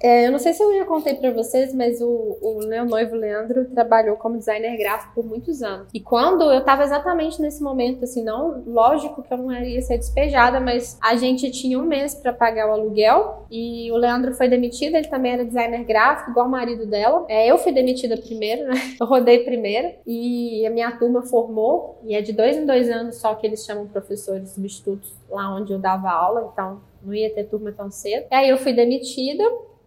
é 0.01 0.27
eu 0.27 0.31
não 0.31 0.39
sei 0.39 0.53
se 0.53 0.61
eu 0.61 0.77
já 0.77 0.85
contei 0.85 1.15
para 1.15 1.31
vocês, 1.31 1.73
mas 1.73 2.01
o, 2.01 2.37
o 2.41 2.59
meu 2.67 2.85
noivo 2.85 3.15
Leandro 3.15 3.65
trabalhou 3.65 4.17
como 4.17 4.37
designer 4.37 4.77
gráfico 4.77 5.13
por 5.15 5.25
muitos 5.25 5.63
anos. 5.63 5.87
E 5.93 5.99
quando 5.99 6.51
eu 6.51 6.63
tava 6.63 6.83
exatamente 6.83 7.41
nesse 7.41 7.63
momento, 7.63 8.03
assim, 8.03 8.23
não, 8.23 8.63
lógico 8.65 9.23
que 9.23 9.33
eu 9.33 9.37
não 9.37 9.44
iria 9.51 9.81
ser 9.81 9.97
despejada, 9.97 10.59
mas 10.59 10.97
a 11.01 11.15
gente 11.15 11.49
tinha 11.51 11.79
um 11.79 11.85
mês 11.85 12.15
para 12.15 12.33
pagar 12.33 12.69
o 12.69 12.73
aluguel 12.73 13.45
e 13.49 13.91
o 13.91 13.97
Leandro 13.97 14.33
foi 14.33 14.47
demitido, 14.47 14.95
ele 14.95 15.07
também 15.07 15.33
era 15.33 15.45
designer 15.45 15.83
gráfico, 15.83 16.31
igual 16.31 16.47
o 16.47 16.49
marido 16.49 16.85
dela. 16.85 17.25
É, 17.27 17.49
eu 17.49 17.57
fui 17.57 17.71
demitida 17.71 18.17
primeiro, 18.17 18.67
né? 18.67 18.75
Eu 18.99 19.05
rodei 19.07 19.39
primeiro 19.39 19.93
e 20.05 20.65
a 20.65 20.69
minha 20.69 20.91
turma 20.91 21.21
formou, 21.21 21.99
e 22.03 22.15
é 22.15 22.21
de 22.21 22.31
dois 22.31 22.57
em 22.57 22.65
dois 22.65 22.89
anos 22.89 23.17
só 23.17 23.35
que 23.35 23.45
eles 23.45 23.65
chamam 23.65 23.87
professores 23.87 24.51
substitutos 24.51 25.13
lá 25.29 25.53
onde 25.53 25.73
eu 25.73 25.79
dava 25.79 26.09
aula, 26.09 26.49
então 26.51 26.81
não 27.03 27.13
ia 27.13 27.29
ter 27.29 27.43
turma 27.45 27.71
tão 27.71 27.91
cedo. 27.91 28.25
E 28.31 28.35
aí 28.35 28.49
eu 28.49 28.57
fui 28.57 28.73
demitida 28.73 29.43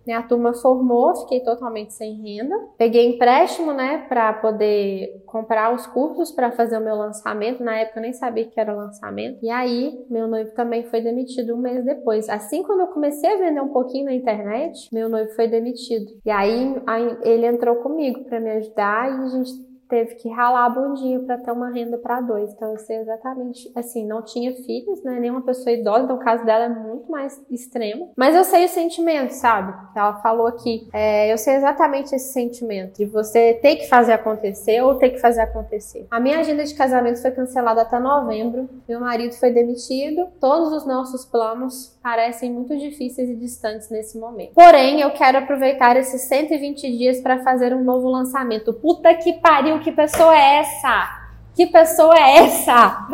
minha 0.08 0.22
turma 0.22 0.54
formou, 0.54 1.14
fiquei 1.16 1.40
totalmente 1.40 1.92
sem 1.92 2.14
renda. 2.22 2.54
Peguei 2.78 3.06
empréstimo, 3.14 3.74
né, 3.74 4.06
para 4.08 4.32
poder 4.32 5.22
comprar 5.26 5.74
os 5.74 5.86
cursos 5.86 6.32
para 6.32 6.50
fazer 6.50 6.78
o 6.78 6.80
meu 6.80 6.96
lançamento. 6.96 7.62
Na 7.62 7.76
época 7.76 7.98
eu 7.98 8.02
nem 8.02 8.14
sabia 8.14 8.46
que 8.46 8.58
era 8.58 8.74
lançamento. 8.74 9.38
E 9.42 9.50
aí, 9.50 10.02
meu 10.08 10.26
noivo 10.26 10.54
também 10.54 10.84
foi 10.84 11.02
demitido 11.02 11.54
um 11.54 11.58
mês 11.58 11.84
depois. 11.84 12.26
Assim, 12.30 12.62
quando 12.62 12.80
eu 12.80 12.86
comecei 12.86 13.30
a 13.30 13.36
vender 13.36 13.60
um 13.60 13.68
pouquinho 13.68 14.06
na 14.06 14.14
internet, 14.14 14.88
meu 14.94 15.10
noivo 15.10 15.30
foi 15.34 15.46
demitido. 15.46 16.06
E 16.24 16.30
aí, 16.30 16.80
aí 16.86 17.18
ele 17.22 17.46
entrou 17.46 17.76
comigo 17.76 18.24
para 18.24 18.40
me 18.40 18.50
ajudar 18.52 19.10
e 19.10 19.24
a 19.24 19.28
gente 19.28 19.67
teve 19.88 20.14
que 20.16 20.28
ralar 20.28 20.66
a 20.66 20.68
bundinha 20.68 21.20
para 21.20 21.38
ter 21.38 21.50
uma 21.50 21.70
renda 21.70 21.98
para 21.98 22.20
dois. 22.20 22.52
Então 22.52 22.72
eu 22.72 22.78
sei 22.78 22.98
exatamente, 22.98 23.70
assim, 23.74 24.06
não 24.06 24.22
tinha 24.22 24.54
filhos, 24.54 25.02
né? 25.02 25.18
Nenhuma 25.18 25.42
pessoa 25.42 25.72
idosa, 25.72 26.04
então 26.04 26.16
o 26.16 26.20
caso 26.20 26.44
dela 26.44 26.64
é 26.64 26.68
muito 26.68 27.10
mais 27.10 27.40
extremo. 27.50 28.12
Mas 28.16 28.34
eu 28.34 28.44
sei 28.44 28.64
o 28.64 28.68
sentimento, 28.68 29.30
sabe? 29.30 29.74
Ela 29.96 30.20
falou 30.20 30.46
aqui. 30.46 30.88
É, 30.92 31.32
eu 31.32 31.38
sei 31.38 31.54
exatamente 31.54 32.14
esse 32.14 32.32
sentimento 32.32 32.98
de 32.98 33.06
você 33.06 33.54
ter 33.54 33.76
que 33.76 33.88
fazer 33.88 34.12
acontecer 34.12 34.82
ou 34.82 34.96
ter 34.96 35.10
que 35.10 35.18
fazer 35.18 35.40
acontecer. 35.40 36.06
A 36.10 36.20
minha 36.20 36.38
agenda 36.38 36.64
de 36.64 36.74
casamento 36.74 37.20
foi 37.20 37.30
cancelada 37.30 37.82
até 37.82 37.98
novembro. 37.98 38.68
Meu 38.88 39.00
marido 39.00 39.34
foi 39.34 39.50
demitido. 39.50 40.28
Todos 40.40 40.72
os 40.72 40.86
nossos 40.86 41.24
planos 41.24 41.97
parecem 42.08 42.50
muito 42.50 42.74
difíceis 42.74 43.28
e 43.28 43.34
distantes 43.34 43.90
nesse 43.90 44.18
momento. 44.18 44.54
Porém, 44.54 45.02
eu 45.02 45.10
quero 45.10 45.36
aproveitar 45.36 45.94
esses 45.94 46.22
120 46.22 46.90
dias 46.96 47.20
para 47.20 47.40
fazer 47.40 47.74
um 47.74 47.84
novo 47.84 48.08
lançamento. 48.08 48.72
Puta 48.72 49.12
que 49.14 49.34
pariu, 49.34 49.78
que 49.80 49.92
pessoa 49.92 50.34
é 50.34 50.60
essa? 50.60 51.28
Que 51.54 51.66
pessoa 51.66 52.14
é 52.16 52.36
essa? 52.38 53.08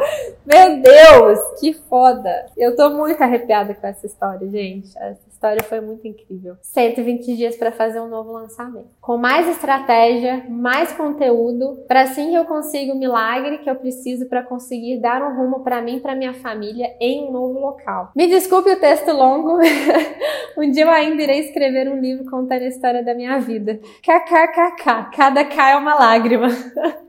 Meu 0.47 0.81
Deus, 0.81 1.41
que 1.59 1.75
foda. 1.75 2.47
Eu 2.57 2.77
tô 2.77 2.91
muito 2.91 3.21
arrepiada 3.21 3.75
com 3.75 3.85
essa 3.85 4.07
história, 4.07 4.49
gente. 4.49 4.97
História 5.45 5.63
foi 5.63 5.79
muito 5.83 6.09
incrível. 6.09 6.57
120 6.63 7.37
dias 7.37 7.55
para 7.55 7.71
fazer 7.71 8.01
um 8.01 8.09
novo 8.09 8.33
lançamento. 8.33 8.89
Com 8.99 9.19
mais 9.19 9.47
estratégia, 9.47 10.43
mais 10.49 10.91
conteúdo, 10.95 11.85
para 11.87 12.01
assim 12.01 12.35
eu 12.35 12.47
consiga 12.47 12.95
o 12.95 12.99
milagre 12.99 13.59
que 13.59 13.69
eu 13.69 13.77
preciso 13.77 14.27
para 14.27 14.43
conseguir 14.43 15.01
dar 15.01 15.21
um 15.21 15.37
rumo 15.37 15.61
para 15.61 15.83
mim 15.83 15.99
para 16.01 16.15
minha 16.15 16.33
família 16.33 16.97
em 16.99 17.29
um 17.29 17.33
novo 17.33 17.61
local. 17.61 18.11
Me 18.17 18.27
desculpe 18.27 18.71
o 18.71 18.81
texto 18.81 19.13
longo. 19.13 19.59
um 20.57 20.71
dia 20.71 20.85
eu 20.85 20.91
ainda 20.91 21.23
irei 21.23 21.41
escrever 21.41 21.91
um 21.91 22.01
livro 22.01 22.25
contando 22.31 22.63
a 22.63 22.69
história 22.69 23.05
da 23.05 23.13
minha 23.13 23.39
vida. 23.39 23.79
KKKK. 24.01 25.11
Cada 25.15 25.45
K 25.45 25.71
é 25.73 25.77
uma 25.77 25.95
lágrima. 25.95 26.49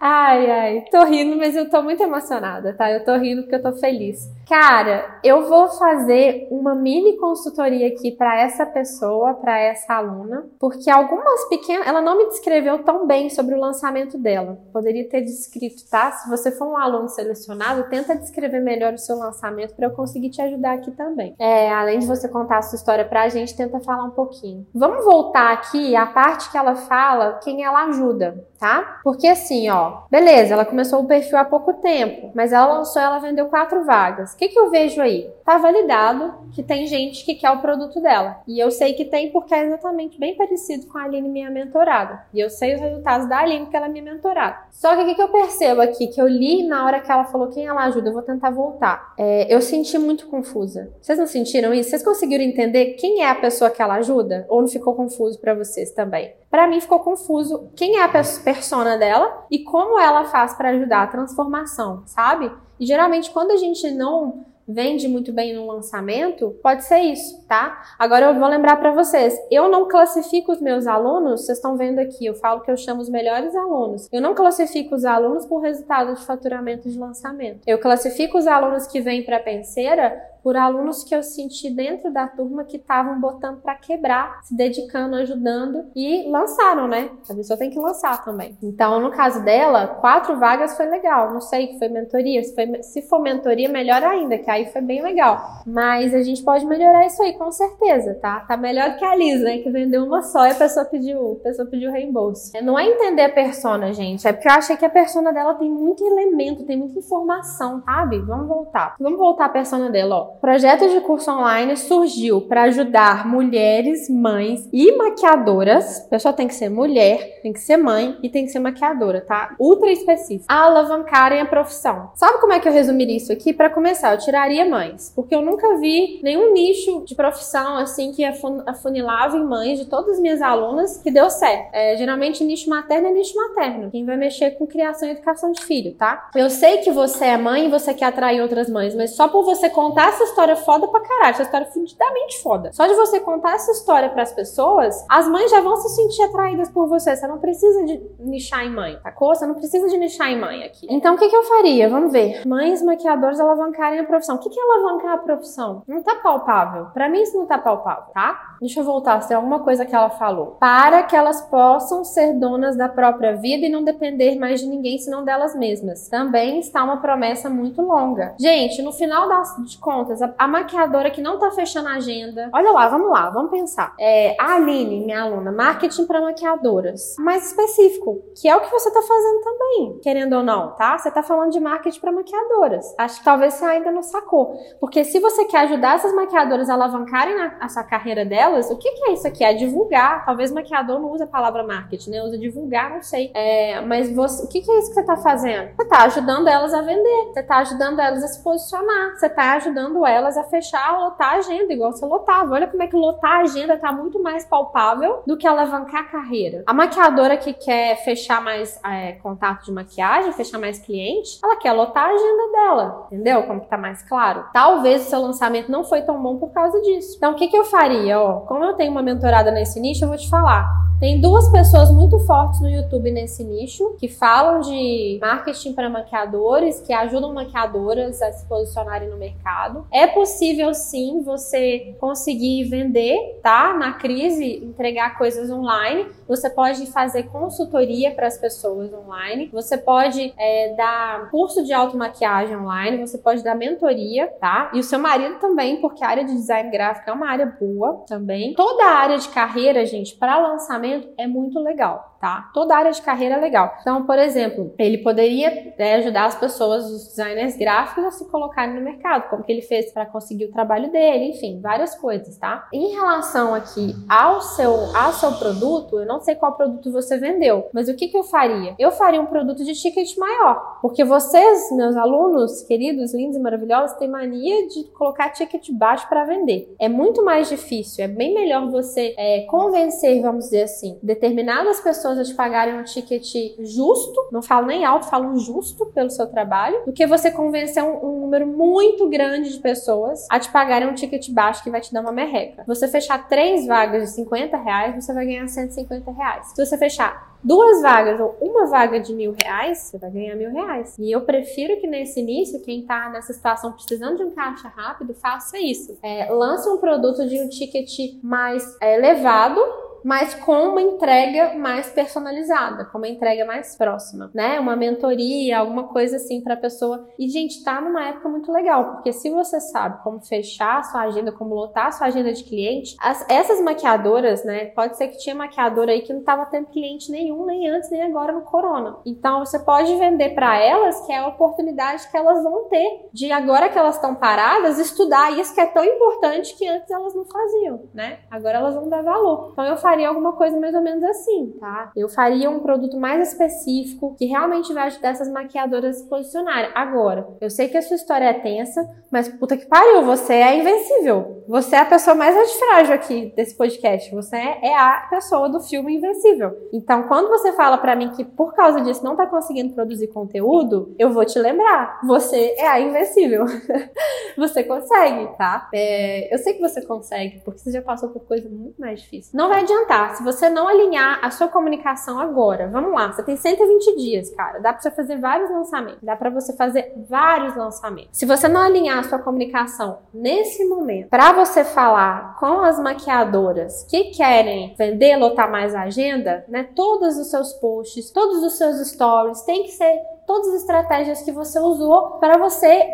Ai, 0.00 0.50
ai, 0.50 0.84
tô 0.90 1.04
rindo, 1.04 1.36
mas 1.36 1.56
eu 1.56 1.68
tô 1.68 1.82
muito 1.82 2.00
emocionada, 2.02 2.72
tá? 2.72 2.90
Eu 2.90 3.04
tô 3.04 3.16
rindo 3.16 3.42
porque 3.42 3.56
eu 3.56 3.62
tô 3.62 3.72
feliz. 3.72 4.30
Cara, 4.48 5.20
eu 5.22 5.46
vou 5.46 5.68
fazer 5.68 6.48
uma 6.50 6.74
mini 6.74 7.18
consultoria 7.18 7.86
aqui 7.88 8.12
para 8.12 8.40
essa 8.40 8.64
pessoa, 8.64 9.34
para 9.34 9.58
essa 9.58 9.92
aluna, 9.92 10.46
porque 10.58 10.88
algumas 10.88 11.46
pequenas, 11.50 11.86
ela 11.86 12.00
não 12.00 12.16
me 12.16 12.28
descreveu 12.28 12.82
tão 12.82 13.06
bem 13.06 13.28
sobre 13.28 13.54
o 13.54 13.60
lançamento 13.60 14.16
dela. 14.16 14.58
Poderia 14.72 15.06
ter 15.06 15.20
descrito, 15.20 15.86
tá? 15.90 16.12
Se 16.12 16.30
você 16.30 16.50
for 16.50 16.66
um 16.66 16.78
aluno 16.78 17.10
selecionado, 17.10 17.90
tenta 17.90 18.16
descrever 18.16 18.60
melhor 18.60 18.94
o 18.94 18.98
seu 18.98 19.18
lançamento 19.18 19.74
para 19.74 19.84
eu 19.84 19.90
conseguir 19.90 20.30
te 20.30 20.40
ajudar 20.40 20.76
aqui 20.76 20.92
também. 20.92 21.34
É, 21.38 21.70
além 21.70 21.98
de 21.98 22.06
você 22.06 22.26
contar 22.26 22.56
a 22.56 22.62
sua 22.62 22.76
história 22.76 23.04
pra 23.04 23.28
gente, 23.28 23.54
tenta 23.54 23.80
falar 23.80 24.04
um 24.04 24.12
pouquinho. 24.12 24.66
Vamos 24.74 25.04
voltar 25.04 25.52
aqui 25.52 25.94
à 25.94 26.06
parte 26.06 26.50
que 26.50 26.56
ela 26.56 26.74
fala 26.74 27.38
quem 27.44 27.62
ela 27.62 27.84
ajuda, 27.84 28.46
tá? 28.58 29.00
Porque 29.04 29.26
assim, 29.26 29.68
ó, 29.68 30.04
beleza, 30.10 30.54
ela 30.54 30.64
começou 30.64 31.02
o 31.02 31.06
perfil 31.06 31.36
há 31.36 31.44
pouco 31.44 31.74
tempo, 31.74 32.32
mas 32.34 32.50
ela 32.50 32.78
lançou, 32.78 33.02
ela 33.02 33.18
vendeu 33.18 33.46
quatro 33.48 33.84
vagas 33.84 34.37
que, 34.38 34.48
que 34.48 34.58
eu 34.58 34.70
vejo 34.70 35.02
aí? 35.02 35.28
Tá 35.44 35.58
validado 35.58 36.32
que 36.52 36.62
tem 36.62 36.86
gente 36.86 37.24
que 37.24 37.34
quer 37.34 37.50
o 37.50 37.60
produto 37.60 38.00
dela. 38.00 38.40
E 38.46 38.58
eu 38.60 38.70
sei 38.70 38.92
que 38.92 39.04
tem 39.04 39.30
porque 39.32 39.52
é 39.52 39.66
exatamente 39.66 40.18
bem 40.18 40.36
parecido 40.36 40.86
com 40.86 40.96
a 40.96 41.02
Aline, 41.02 41.28
minha 41.28 41.50
mentorada. 41.50 42.24
E 42.32 42.38
eu 42.38 42.48
sei 42.48 42.74
os 42.74 42.80
resultados 42.80 43.28
da 43.28 43.38
Aline, 43.38 43.64
porque 43.64 43.76
ela 43.76 43.86
é 43.86 43.88
minha 43.88 44.04
mentorada. 44.04 44.58
Só 44.70 44.94
que 44.94 45.02
o 45.02 45.06
que, 45.06 45.14
que 45.16 45.22
eu 45.22 45.28
percebo 45.28 45.80
aqui? 45.80 46.06
Que 46.06 46.22
eu 46.22 46.28
li 46.28 46.66
na 46.68 46.86
hora 46.86 47.00
que 47.00 47.10
ela 47.10 47.24
falou 47.24 47.48
quem 47.48 47.66
ela 47.66 47.84
ajuda, 47.84 48.10
eu 48.10 48.12
vou 48.12 48.22
tentar 48.22 48.50
voltar. 48.50 49.12
É, 49.18 49.52
eu 49.52 49.60
senti 49.60 49.98
muito 49.98 50.28
confusa. 50.28 50.92
Vocês 51.00 51.18
não 51.18 51.26
sentiram 51.26 51.74
isso? 51.74 51.90
Vocês 51.90 52.04
conseguiram 52.04 52.44
entender 52.44 52.94
quem 52.94 53.22
é 53.22 53.30
a 53.30 53.34
pessoa 53.34 53.70
que 53.70 53.82
ela 53.82 53.96
ajuda? 53.96 54.46
Ou 54.48 54.60
não 54.60 54.68
ficou 54.68 54.94
confuso 54.94 55.40
para 55.40 55.54
vocês 55.54 55.90
também? 55.90 56.32
Para 56.48 56.66
mim 56.66 56.80
ficou 56.80 57.00
confuso 57.00 57.70
quem 57.74 57.96
é 57.96 58.04
a 58.04 58.08
persona 58.08 58.96
dela 58.96 59.46
e 59.50 59.58
como 59.58 59.98
ela 59.98 60.24
faz 60.24 60.54
para 60.54 60.70
ajudar 60.70 61.02
a 61.02 61.06
transformação, 61.08 62.02
sabe? 62.06 62.50
E 62.78 62.86
geralmente 62.86 63.30
quando 63.30 63.50
a 63.50 63.56
gente 63.56 63.90
não 63.90 64.44
vende 64.68 65.08
muito 65.08 65.32
bem 65.32 65.54
no 65.54 65.66
lançamento, 65.66 66.54
pode 66.62 66.84
ser 66.84 66.98
isso, 66.98 67.42
tá? 67.48 67.82
Agora 67.98 68.26
eu 68.26 68.38
vou 68.38 68.46
lembrar 68.46 68.76
para 68.76 68.92
vocês, 68.92 69.34
eu 69.50 69.70
não 69.70 69.88
classifico 69.88 70.52
os 70.52 70.60
meus 70.60 70.86
alunos, 70.86 71.46
vocês 71.46 71.56
estão 71.56 71.74
vendo 71.78 71.98
aqui, 71.98 72.26
eu 72.26 72.34
falo 72.34 72.60
que 72.60 72.70
eu 72.70 72.76
chamo 72.76 73.00
os 73.00 73.08
melhores 73.08 73.56
alunos. 73.56 74.06
Eu 74.12 74.20
não 74.20 74.34
classifico 74.34 74.94
os 74.94 75.06
alunos 75.06 75.46
por 75.46 75.60
resultado 75.60 76.14
de 76.14 76.26
faturamento 76.26 76.86
de 76.90 76.98
lançamento. 76.98 77.62
Eu 77.66 77.78
classifico 77.78 78.36
os 78.36 78.46
alunos 78.46 78.86
que 78.86 79.00
vêm 79.00 79.22
para 79.24 79.38
a 79.38 79.40
penseira 79.40 80.22
por 80.42 80.56
alunos 80.56 81.04
que 81.04 81.14
eu 81.14 81.22
senti 81.22 81.70
dentro 81.70 82.12
da 82.12 82.26
turma 82.26 82.64
que 82.64 82.76
estavam 82.76 83.20
botando 83.20 83.60
para 83.60 83.74
quebrar, 83.74 84.40
se 84.42 84.56
dedicando, 84.56 85.16
ajudando 85.16 85.86
e 85.94 86.28
lançaram, 86.30 86.88
né? 86.88 87.10
A 87.28 87.34
pessoa 87.34 87.58
tem 87.58 87.70
que 87.70 87.78
lançar 87.78 88.24
também. 88.24 88.56
Então, 88.62 89.00
no 89.00 89.10
caso 89.10 89.44
dela, 89.44 89.86
quatro 89.86 90.38
vagas 90.38 90.76
foi 90.76 90.86
legal. 90.86 91.32
Não 91.32 91.40
sei 91.40 91.68
que 91.68 91.78
foi 91.78 91.88
mentoria, 91.88 92.42
se, 92.42 92.54
foi, 92.54 92.82
se 92.82 93.02
for 93.02 93.20
mentoria, 93.20 93.68
melhor 93.68 94.02
ainda, 94.02 94.38
que 94.38 94.50
aí 94.50 94.66
foi 94.66 94.80
bem 94.80 95.02
legal. 95.02 95.62
Mas 95.66 96.14
a 96.14 96.22
gente 96.22 96.42
pode 96.42 96.64
melhorar 96.66 97.06
isso 97.06 97.22
aí, 97.22 97.32
com 97.34 97.50
certeza, 97.50 98.14
tá? 98.14 98.40
Tá 98.40 98.56
melhor 98.56 98.96
que 98.96 99.04
a 99.04 99.14
Liz, 99.14 99.40
né? 99.40 99.58
Que 99.58 99.70
vendeu 99.70 100.04
uma 100.04 100.22
só 100.22 100.46
e 100.46 100.50
a 100.50 100.54
pessoa 100.54 100.84
pediu, 100.84 101.38
a 101.40 101.44
pessoa 101.44 101.68
pediu 101.68 101.90
reembolso. 101.90 102.52
Não 102.62 102.78
é 102.78 102.86
entender 102.86 103.22
a 103.22 103.28
persona, 103.28 103.92
gente. 103.92 104.26
É 104.26 104.32
porque 104.32 104.48
eu 104.48 104.52
achei 104.52 104.76
que 104.76 104.84
a 104.84 104.90
persona 104.90 105.32
dela 105.32 105.54
tem 105.54 105.70
muito 105.70 106.04
elemento, 106.04 106.64
tem 106.64 106.76
muita 106.76 106.98
informação, 106.98 107.82
sabe? 107.84 108.18
Vamos 108.20 108.48
voltar. 108.48 108.94
Vamos 108.98 109.18
voltar 109.18 109.46
à 109.46 109.48
persona 109.48 109.90
dela, 109.90 110.16
ó. 110.16 110.27
Projeto 110.40 110.88
de 110.88 111.00
curso 111.00 111.30
online 111.30 111.76
surgiu 111.76 112.40
para 112.40 112.62
ajudar 112.64 113.26
mulheres, 113.26 114.08
mães 114.08 114.68
e 114.72 114.96
maquiadoras. 114.96 116.04
A 116.06 116.08
pessoa 116.08 116.32
tem 116.32 116.46
que 116.46 116.54
ser 116.54 116.68
mulher, 116.68 117.40
tem 117.42 117.52
que 117.52 117.60
ser 117.60 117.76
mãe 117.76 118.16
e 118.22 118.28
tem 118.28 118.44
que 118.44 118.52
ser 118.52 118.58
maquiadora, 118.58 119.20
tá? 119.20 119.54
Ultra 119.58 119.90
específico. 119.90 120.46
A 120.48 120.64
alavancarem 120.64 121.40
a 121.40 121.46
profissão. 121.46 122.10
Sabe 122.14 122.40
como 122.40 122.52
é 122.52 122.60
que 122.60 122.68
eu 122.68 122.72
resumiria 122.72 123.16
isso 123.16 123.32
aqui? 123.32 123.52
Para 123.52 123.70
começar, 123.70 124.12
eu 124.12 124.18
tiraria 124.18 124.68
mães, 124.68 125.12
porque 125.14 125.34
eu 125.34 125.42
nunca 125.42 125.76
vi 125.78 126.20
nenhum 126.22 126.52
nicho 126.52 127.04
de 127.04 127.14
profissão 127.14 127.76
assim 127.78 128.12
que 128.12 128.24
afunilava 128.24 129.36
em 129.36 129.44
mães 129.44 129.78
de 129.78 129.86
todas 129.86 130.14
as 130.14 130.20
minhas 130.20 130.42
alunas 130.42 130.98
que 130.98 131.10
deu 131.10 131.30
certo. 131.30 131.70
É, 131.72 131.96
geralmente 131.96 132.44
nicho 132.44 132.70
materno 132.70 133.08
é 133.08 133.12
nicho 133.12 133.36
materno. 133.36 133.90
Quem 133.90 134.04
vai 134.04 134.16
mexer 134.16 134.52
com 134.52 134.66
criação 134.66 135.08
e 135.08 135.12
educação 135.12 135.52
de 135.52 135.64
filho, 135.64 135.94
tá? 135.94 136.30
Eu 136.34 136.50
sei 136.50 136.78
que 136.78 136.90
você 136.90 137.26
é 137.26 137.36
mãe 137.36 137.66
e 137.66 137.70
você 137.70 137.94
quer 137.94 138.06
atrair 138.06 138.40
outras 138.40 138.68
mães, 138.68 138.94
mas 138.94 139.14
só 139.14 139.28
por 139.28 139.44
você 139.44 139.68
contar 139.68 140.12
essa 140.18 140.24
história 140.24 140.56
foda 140.56 140.88
pra 140.88 141.00
caralho, 141.00 141.30
essa 141.30 141.42
história 141.42 141.66
fudidamente 141.68 142.42
foda. 142.42 142.70
Só 142.72 142.86
de 142.86 142.94
você 142.94 143.20
contar 143.20 143.54
essa 143.54 143.70
história 143.70 144.08
pras 144.10 144.32
pessoas, 144.32 145.04
as 145.08 145.28
mães 145.28 145.50
já 145.50 145.60
vão 145.60 145.76
se 145.76 145.88
sentir 145.90 146.22
atraídas 146.22 146.68
por 146.70 146.88
você. 146.88 147.14
Você 147.14 147.26
não 147.26 147.38
precisa 147.38 147.84
de 147.84 148.00
nichar 148.18 148.64
em 148.64 148.70
mãe, 148.70 148.98
sacou? 149.02 149.34
Você 149.34 149.46
não 149.46 149.54
precisa 149.54 149.88
de 149.88 149.96
nichar 149.96 150.28
em 150.28 150.40
mãe 150.40 150.64
aqui. 150.64 150.86
Então, 150.90 151.14
o 151.14 151.18
que, 151.18 151.28
que 151.28 151.36
eu 151.36 151.44
faria? 151.44 151.88
Vamos 151.88 152.12
ver. 152.12 152.46
Mães 152.46 152.82
maquiadoras 152.82 153.38
alavancarem 153.38 154.00
a 154.00 154.04
profissão. 154.04 154.36
O 154.36 154.38
que, 154.38 154.50
que 154.50 154.58
é 154.58 154.62
alavancar 154.62 155.12
a 155.12 155.18
profissão? 155.18 155.82
Não 155.86 156.02
tá 156.02 156.16
palpável. 156.16 156.86
Para 156.92 157.08
mim, 157.08 157.22
isso 157.22 157.38
não 157.38 157.46
tá 157.46 157.58
palpável, 157.58 158.04
tá? 158.12 158.47
Deixa 158.60 158.80
eu 158.80 158.84
voltar, 158.84 159.20
se 159.22 159.28
tem 159.28 159.36
alguma 159.36 159.60
coisa 159.60 159.84
que 159.84 159.94
ela 159.94 160.10
falou. 160.10 160.56
Para 160.58 161.02
que 161.04 161.14
elas 161.14 161.40
possam 161.42 162.04
ser 162.04 162.34
donas 162.34 162.76
da 162.76 162.88
própria 162.88 163.36
vida 163.36 163.66
e 163.66 163.68
não 163.68 163.84
depender 163.84 164.38
mais 164.38 164.60
de 164.60 164.66
ninguém 164.66 164.98
senão 164.98 165.24
delas 165.24 165.54
mesmas. 165.54 166.08
Também 166.08 166.58
está 166.58 166.82
uma 166.82 167.00
promessa 167.00 167.48
muito 167.48 167.82
longa. 167.82 168.34
Gente, 168.38 168.82
no 168.82 168.92
final 168.92 169.28
das 169.28 169.56
de 169.64 169.78
contas, 169.78 170.20
a, 170.20 170.34
a 170.38 170.48
maquiadora 170.48 171.10
que 171.10 171.20
não 171.20 171.38
tá 171.38 171.50
fechando 171.50 171.88
a 171.88 171.94
agenda. 171.94 172.50
Olha 172.52 172.70
lá, 172.72 172.88
vamos 172.88 173.10
lá, 173.10 173.30
vamos 173.30 173.50
pensar. 173.50 173.94
É, 173.98 174.36
a 174.40 174.54
Aline, 174.54 175.04
minha 175.04 175.22
aluna, 175.22 175.52
marketing 175.52 176.06
para 176.06 176.20
maquiadoras. 176.20 177.16
Mais 177.18 177.46
específico, 177.46 178.22
que 178.40 178.48
é 178.48 178.56
o 178.56 178.60
que 178.60 178.70
você 178.70 178.90
tá 178.90 179.02
fazendo 179.02 179.40
também, 179.42 179.98
querendo 180.02 180.34
ou 180.34 180.42
não, 180.42 180.74
tá? 180.74 180.98
Você 180.98 181.10
tá 181.10 181.22
falando 181.22 181.52
de 181.52 181.60
marketing 181.60 182.00
para 182.00 182.12
maquiadoras. 182.12 182.94
Acho 182.98 183.18
que 183.18 183.24
talvez 183.24 183.54
você 183.54 183.64
ainda 183.64 183.90
não 183.90 184.02
sacou. 184.02 184.56
Porque 184.80 185.04
se 185.04 185.20
você 185.20 185.44
quer 185.44 185.60
ajudar 185.60 185.96
essas 185.96 186.14
maquiadoras 186.14 186.68
a 186.68 186.74
alavancarem 186.74 187.40
a, 187.40 187.56
a 187.60 187.68
sua 187.68 187.84
carreira 187.84 188.24
delas, 188.48 188.70
o 188.70 188.76
que, 188.76 188.90
que 188.92 189.10
é 189.10 189.12
isso 189.12 189.26
aqui? 189.26 189.44
É 189.44 189.52
divulgar. 189.52 190.24
Talvez 190.24 190.50
maquiador 190.50 190.98
não 190.98 191.12
use 191.12 191.22
a 191.22 191.26
palavra 191.26 191.62
marketing, 191.62 192.10
né? 192.10 192.22
Usa 192.22 192.38
divulgar, 192.38 192.90
não 192.90 193.02
sei. 193.02 193.30
É, 193.34 193.80
mas 193.80 194.12
você, 194.14 194.44
o 194.44 194.48
que, 194.48 194.60
que 194.60 194.70
é 194.70 194.78
isso 194.78 194.88
que 194.88 194.94
você 194.94 195.02
tá 195.02 195.16
fazendo? 195.16 195.70
Você 195.76 195.84
tá 195.84 196.02
ajudando 196.04 196.48
elas 196.48 196.74
a 196.74 196.82
vender. 196.82 197.30
Você 197.32 197.42
tá 197.42 197.58
ajudando 197.58 198.00
elas 198.00 198.22
a 198.22 198.28
se 198.28 198.42
posicionar. 198.42 199.16
Você 199.16 199.28
tá 199.28 199.54
ajudando 199.54 200.06
elas 200.06 200.36
a 200.36 200.44
fechar, 200.44 200.98
lotar 200.98 201.34
a 201.34 201.36
agenda, 201.36 201.72
igual 201.72 201.92
você 201.92 202.04
lotava. 202.04 202.54
Olha 202.54 202.66
como 202.66 202.82
é 202.82 202.86
que 202.86 202.96
lotar 202.96 203.38
a 203.38 203.40
agenda 203.42 203.76
tá 203.76 203.92
muito 203.92 204.22
mais 204.22 204.44
palpável 204.44 205.22
do 205.26 205.36
que 205.36 205.46
alavancar 205.46 206.02
a 206.02 206.04
carreira. 206.04 206.64
A 206.66 206.72
maquiadora 206.72 207.36
que 207.36 207.52
quer 207.52 207.96
fechar 208.04 208.40
mais 208.42 208.80
é, 208.84 209.12
contato 209.12 209.64
de 209.64 209.72
maquiagem, 209.72 210.32
fechar 210.32 210.58
mais 210.58 210.78
cliente, 210.78 211.38
ela 211.42 211.56
quer 211.56 211.72
lotar 211.72 212.04
a 212.04 212.14
agenda 212.14 212.52
dela. 212.52 213.06
Entendeu? 213.10 213.42
Como 213.44 213.60
que 213.60 213.68
tá 213.68 213.76
mais 213.76 214.02
claro? 214.02 214.44
Talvez 214.52 215.06
o 215.06 215.10
seu 215.10 215.20
lançamento 215.20 215.70
não 215.70 215.84
foi 215.84 216.02
tão 216.02 216.20
bom 216.20 216.36
por 216.38 216.50
causa 216.52 216.80
disso. 216.80 217.16
Então, 217.16 217.32
o 217.32 217.34
que, 217.34 217.48
que 217.48 217.56
eu 217.56 217.64
faria? 217.64 218.20
Ó, 218.20 218.37
como 218.46 218.64
eu 218.64 218.74
tenho 218.74 218.90
uma 218.90 219.02
mentorada 219.02 219.50
nesse 219.50 219.80
nicho, 219.80 220.04
eu 220.04 220.08
vou 220.08 220.16
te 220.16 220.28
falar. 220.28 220.88
Tem 221.00 221.20
duas 221.20 221.48
pessoas 221.52 221.92
muito 221.92 222.18
fortes 222.18 222.60
no 222.60 222.68
YouTube 222.68 223.12
nesse 223.12 223.44
nicho 223.44 223.94
que 224.00 224.08
falam 224.08 224.60
de 224.60 225.16
marketing 225.20 225.72
para 225.72 225.88
maquiadores, 225.88 226.80
que 226.80 226.92
ajudam 226.92 227.32
maquiadoras 227.32 228.20
a 228.20 228.32
se 228.32 228.44
posicionarem 228.46 229.08
no 229.08 229.16
mercado. 229.16 229.86
É 229.92 230.08
possível 230.08 230.74
sim 230.74 231.22
você 231.22 231.94
conseguir 232.00 232.64
vender, 232.64 233.38
tá? 233.44 233.74
Na 233.74 233.92
crise, 233.92 234.56
entregar 234.56 235.16
coisas 235.16 235.48
online. 235.48 236.08
Você 236.26 236.50
pode 236.50 236.84
fazer 236.86 237.24
consultoria 237.28 238.10
para 238.10 238.26
as 238.26 238.36
pessoas 238.36 238.92
online. 238.92 239.48
Você 239.52 239.78
pode 239.78 240.34
é, 240.36 240.74
dar 240.74 241.30
curso 241.30 241.64
de 241.64 241.72
automaquiagem 241.72 242.56
online. 242.56 243.06
Você 243.06 243.18
pode 243.18 243.44
dar 243.44 243.54
mentoria, 243.54 244.26
tá? 244.40 244.72
E 244.74 244.80
o 244.80 244.82
seu 244.82 244.98
marido 244.98 245.36
também, 245.38 245.80
porque 245.80 246.02
a 246.02 246.08
área 246.08 246.24
de 246.24 246.34
design 246.34 246.72
gráfico 246.72 247.08
é 247.08 247.12
uma 247.12 247.30
área 247.30 247.46
boa 247.46 248.02
também. 248.08 248.27
Toda 248.54 248.84
a 248.84 248.98
área 248.98 249.18
de 249.18 249.28
carreira, 249.28 249.86
gente, 249.86 250.14
para 250.14 250.38
lançamento 250.38 251.08
é 251.16 251.26
muito 251.26 251.58
legal 251.60 252.07
tá? 252.20 252.50
Toda 252.52 252.76
área 252.76 252.92
de 252.92 253.00
carreira 253.02 253.36
é 253.36 253.38
legal. 253.38 253.76
Então, 253.80 254.04
por 254.04 254.18
exemplo, 254.18 254.74
ele 254.78 254.98
poderia 254.98 255.74
né, 255.78 255.96
ajudar 255.96 256.26
as 256.26 256.34
pessoas, 256.34 256.84
os 256.90 257.08
designers 257.08 257.56
gráficos, 257.56 258.04
a 258.04 258.10
se 258.10 258.24
colocarem 258.28 258.74
no 258.74 258.80
mercado, 258.80 259.28
como 259.30 259.42
que 259.42 259.52
ele 259.52 259.62
fez 259.62 259.92
para 259.92 260.06
conseguir 260.06 260.46
o 260.46 260.52
trabalho 260.52 260.90
dele, 260.90 261.30
enfim, 261.30 261.60
várias 261.60 261.94
coisas, 261.94 262.36
tá? 262.36 262.68
Em 262.72 262.92
relação 262.92 263.54
aqui 263.54 263.94
ao 264.08 264.40
seu, 264.40 264.96
ao 264.96 265.12
seu 265.12 265.32
produto, 265.32 265.98
eu 265.98 266.06
não 266.06 266.20
sei 266.20 266.34
qual 266.34 266.56
produto 266.56 266.90
você 266.90 267.16
vendeu, 267.18 267.68
mas 267.72 267.88
o 267.88 267.94
que, 267.94 268.08
que 268.08 268.16
eu 268.16 268.24
faria? 268.24 268.74
Eu 268.78 268.90
faria 268.90 269.20
um 269.20 269.26
produto 269.26 269.64
de 269.64 269.74
ticket 269.74 270.16
maior, 270.16 270.78
porque 270.80 271.04
vocês, 271.04 271.70
meus 271.72 271.96
alunos 271.96 272.62
queridos, 272.62 273.14
lindos 273.14 273.36
e 273.36 273.40
maravilhosos, 273.40 273.96
têm 273.96 274.08
mania 274.08 274.68
de 274.68 274.84
colocar 274.90 275.30
ticket 275.30 275.70
baixo 275.72 276.08
para 276.08 276.24
vender. 276.24 276.74
É 276.78 276.88
muito 276.88 277.24
mais 277.24 277.48
difícil, 277.48 278.04
é 278.04 278.08
bem 278.08 278.34
melhor 278.34 278.70
você 278.70 279.14
é, 279.16 279.42
convencer, 279.42 280.20
vamos 280.20 280.44
dizer 280.44 280.62
assim, 280.62 280.98
determinadas 281.02 281.80
pessoas 281.80 282.07
pessoas 282.08 282.18
a 282.18 282.24
te 282.24 282.34
pagarem 282.34 282.74
um 282.74 282.84
ticket 282.84 283.34
justo, 283.60 284.28
não 284.32 284.42
falo 284.42 284.66
nem 284.66 284.84
alto, 284.84 285.06
falo 285.06 285.36
justo 285.38 285.86
pelo 285.86 286.10
seu 286.10 286.26
trabalho, 286.26 286.84
do 286.86 286.92
que 286.92 287.06
você 287.06 287.30
convencer 287.30 287.82
um, 287.82 288.04
um 288.04 288.20
número 288.20 288.46
muito 288.46 289.08
grande 289.08 289.52
de 289.52 289.58
pessoas 289.58 290.26
a 290.30 290.38
te 290.38 290.50
pagarem 290.50 290.88
um 290.88 290.94
ticket 290.94 291.30
baixo 291.30 291.62
que 291.62 291.70
vai 291.70 291.80
te 291.80 291.92
dar 291.92 292.00
uma 292.00 292.12
merreca. 292.12 292.64
Você 292.66 292.88
fechar 292.88 293.28
três 293.28 293.66
vagas 293.66 294.04
de 294.04 294.10
50 294.12 294.56
reais, 294.56 295.04
você 295.04 295.12
vai 295.12 295.26
ganhar 295.26 295.46
150 295.46 296.10
reais. 296.10 296.52
Se 296.54 296.64
você 296.64 296.78
fechar 296.78 297.36
duas 297.42 297.82
vagas 297.82 298.18
ou 298.18 298.36
uma 298.40 298.66
vaga 298.66 298.98
de 298.98 299.14
mil 299.14 299.32
reais, 299.32 299.78
você 299.78 299.98
vai 299.98 300.10
ganhar 300.10 300.34
mil 300.34 300.50
reais. 300.50 300.96
E 300.98 301.10
eu 301.10 301.20
prefiro 301.22 301.80
que 301.80 301.86
nesse 301.86 302.20
início, 302.20 302.60
quem 302.60 302.82
tá 302.82 303.10
nessa 303.10 303.32
situação 303.32 303.72
precisando 303.72 304.16
de 304.16 304.24
um 304.24 304.30
caixa 304.30 304.68
rápido, 304.68 305.14
faça 305.14 305.58
isso. 305.58 305.96
É, 306.02 306.30
lance 306.30 306.68
um 306.68 306.78
produto 306.78 307.26
de 307.28 307.40
um 307.40 307.48
ticket 307.48 308.18
mais 308.22 308.76
é, 308.80 308.96
elevado 308.96 309.60
mas 310.04 310.34
com 310.34 310.68
uma 310.68 310.82
entrega 310.82 311.54
mais 311.58 311.90
personalizada, 311.90 312.84
com 312.84 312.98
uma 312.98 313.08
entrega 313.08 313.44
mais 313.44 313.76
próxima, 313.76 314.30
né? 314.34 314.58
Uma 314.60 314.76
mentoria, 314.76 315.58
alguma 315.58 315.84
coisa 315.84 316.16
assim 316.16 316.40
para 316.40 316.54
a 316.54 316.58
pessoa. 316.58 317.08
E 317.18 317.28
gente, 317.28 317.62
tá 317.62 317.80
numa 317.80 318.08
época 318.08 318.28
muito 318.28 318.52
legal, 318.52 318.92
porque 318.92 319.12
se 319.12 319.30
você 319.30 319.60
sabe 319.60 320.02
como 320.02 320.20
fechar 320.20 320.78
a 320.78 320.82
sua 320.82 321.02
agenda, 321.02 321.32
como 321.32 321.54
lotar 321.54 321.86
a 321.86 321.92
sua 321.92 322.06
agenda 322.06 322.32
de 322.32 322.44
cliente, 322.44 322.96
as, 323.00 323.24
essas 323.28 323.60
maquiadoras, 323.60 324.44
né? 324.44 324.66
Pode 324.66 324.96
ser 324.96 325.08
que 325.08 325.18
tinha 325.18 325.34
maquiadora 325.34 325.92
aí 325.92 326.02
que 326.02 326.12
não 326.12 326.22
tava 326.22 326.46
tendo 326.46 326.66
cliente 326.66 327.10
nenhum, 327.10 327.44
nem 327.46 327.68
antes, 327.68 327.90
nem 327.90 328.02
agora 328.02 328.32
no 328.32 328.42
corona. 328.42 328.96
Então 329.04 329.44
você 329.44 329.58
pode 329.58 329.94
vender 329.96 330.30
para 330.30 330.58
elas 330.58 331.04
que 331.06 331.12
é 331.12 331.18
a 331.18 331.28
oportunidade 331.28 332.08
que 332.10 332.16
elas 332.16 332.42
vão 332.42 332.68
ter 332.68 333.08
de 333.12 333.30
agora 333.32 333.68
que 333.68 333.78
elas 333.78 333.96
estão 333.96 334.14
paradas, 334.14 334.78
estudar 334.78 335.32
isso 335.38 335.54
que 335.54 335.60
é 335.60 335.66
tão 335.66 335.84
importante 335.84 336.54
que 336.56 336.66
antes 336.66 336.90
elas 336.90 337.14
não 337.14 337.24
faziam, 337.24 337.82
né? 337.94 338.20
Agora 338.30 338.58
elas 338.58 338.74
vão 338.74 338.88
dar 338.88 339.02
valor. 339.02 339.50
Então 339.52 339.64
eu 339.64 339.76
faria 339.88 340.08
alguma 340.08 340.32
coisa 340.32 340.60
mais 340.60 340.74
ou 340.74 340.82
menos 340.82 341.02
assim, 341.02 341.54
tá? 341.58 341.90
Eu 341.96 342.10
faria 342.10 342.50
um 342.50 342.60
produto 342.60 342.98
mais 342.98 343.32
específico 343.32 344.14
que 344.18 344.26
realmente 344.26 344.72
vai 344.74 344.86
ajudar 344.88 345.10
essas 345.10 345.30
maquiadoras 345.30 345.96
a 345.96 345.98
se. 346.00 346.70
Agora, 346.74 347.26
eu 347.40 347.48
sei 347.48 347.68
que 347.68 347.78
a 347.78 347.82
sua 347.82 347.96
história 347.96 348.26
é 348.26 348.34
tensa, 348.34 348.86
mas 349.10 349.28
puta 349.28 349.56
que 349.56 349.66
pariu, 349.66 350.04
você 350.04 350.34
é 350.34 350.58
invencível. 350.58 351.38
Você 351.48 351.76
é 351.76 351.78
a 351.78 351.86
pessoa 351.86 352.14
mais 352.14 352.36
antifrágil 352.36 352.94
aqui 352.94 353.32
desse 353.34 353.56
podcast. 353.56 354.14
Você 354.14 354.36
é 354.36 354.76
a 354.76 355.06
pessoa 355.08 355.48
do 355.48 355.60
filme 355.60 355.96
Invencível. 355.96 356.68
Então, 356.74 357.04
quando 357.04 357.28
você 357.28 357.54
fala 357.54 357.78
para 357.78 357.96
mim 357.96 358.10
que 358.10 358.22
por 358.22 358.54
causa 358.54 358.82
disso 358.82 359.02
não 359.02 359.16
tá 359.16 359.26
conseguindo 359.26 359.72
produzir 359.72 360.08
conteúdo, 360.08 360.94
eu 360.98 361.10
vou 361.10 361.24
te 361.24 361.38
lembrar. 361.38 362.00
Você 362.04 362.54
é 362.58 362.68
a 362.68 362.78
invencível. 362.78 363.46
você 364.36 364.62
consegue, 364.62 365.26
tá? 365.38 365.70
É, 365.72 366.32
eu 366.34 366.38
sei 366.38 366.52
que 366.52 366.60
você 366.60 366.84
consegue, 366.84 367.40
porque 367.42 367.60
você 367.60 367.72
já 367.72 367.80
passou 367.80 368.10
por 368.10 368.26
coisa 368.26 368.46
muito 368.46 368.78
mais 368.78 369.00
difícil. 369.00 369.32
Não 369.34 369.48
vai 369.48 369.62
adiantar. 369.62 369.77
Se 370.14 370.22
você 370.22 370.48
não 370.48 370.68
alinhar 370.68 371.20
a 371.22 371.30
sua 371.30 371.48
comunicação 371.48 372.18
agora, 372.18 372.68
vamos 372.68 372.92
lá, 372.92 373.12
você 373.12 373.22
tem 373.22 373.36
120 373.36 373.96
dias, 373.96 374.30
cara. 374.30 374.58
Dá 374.58 374.72
pra 374.72 374.82
você 374.82 374.90
fazer 374.90 375.18
vários 375.18 375.50
lançamentos. 375.50 376.02
Dá 376.02 376.16
para 376.16 376.30
você 376.30 376.54
fazer 376.54 376.92
vários 377.08 377.56
lançamentos. 377.56 378.18
Se 378.18 378.26
você 378.26 378.48
não 378.48 378.60
alinhar 378.60 378.98
a 378.98 379.02
sua 379.04 379.18
comunicação 379.18 380.00
nesse 380.12 380.64
momento, 380.66 381.08
para 381.08 381.32
você 381.32 381.64
falar 381.64 382.36
com 382.38 382.60
as 382.60 382.78
maquiadoras 382.78 383.84
que 383.84 384.10
querem 384.10 384.74
vender, 384.76 385.16
lotar 385.16 385.50
mais 385.50 385.74
a 385.74 385.82
agenda, 385.82 386.44
né? 386.48 386.68
Todos 386.74 387.16
os 387.16 387.30
seus 387.30 387.52
posts, 387.54 388.10
todos 388.10 388.42
os 388.42 388.58
seus 388.58 388.86
stories, 388.88 389.42
tem 389.42 389.62
que 389.62 389.70
ser 389.70 389.98
todas 390.26 390.48
as 390.48 390.60
estratégias 390.60 391.22
que 391.22 391.32
você 391.32 391.58
usou 391.58 392.18
para 392.18 392.36
você 392.36 392.86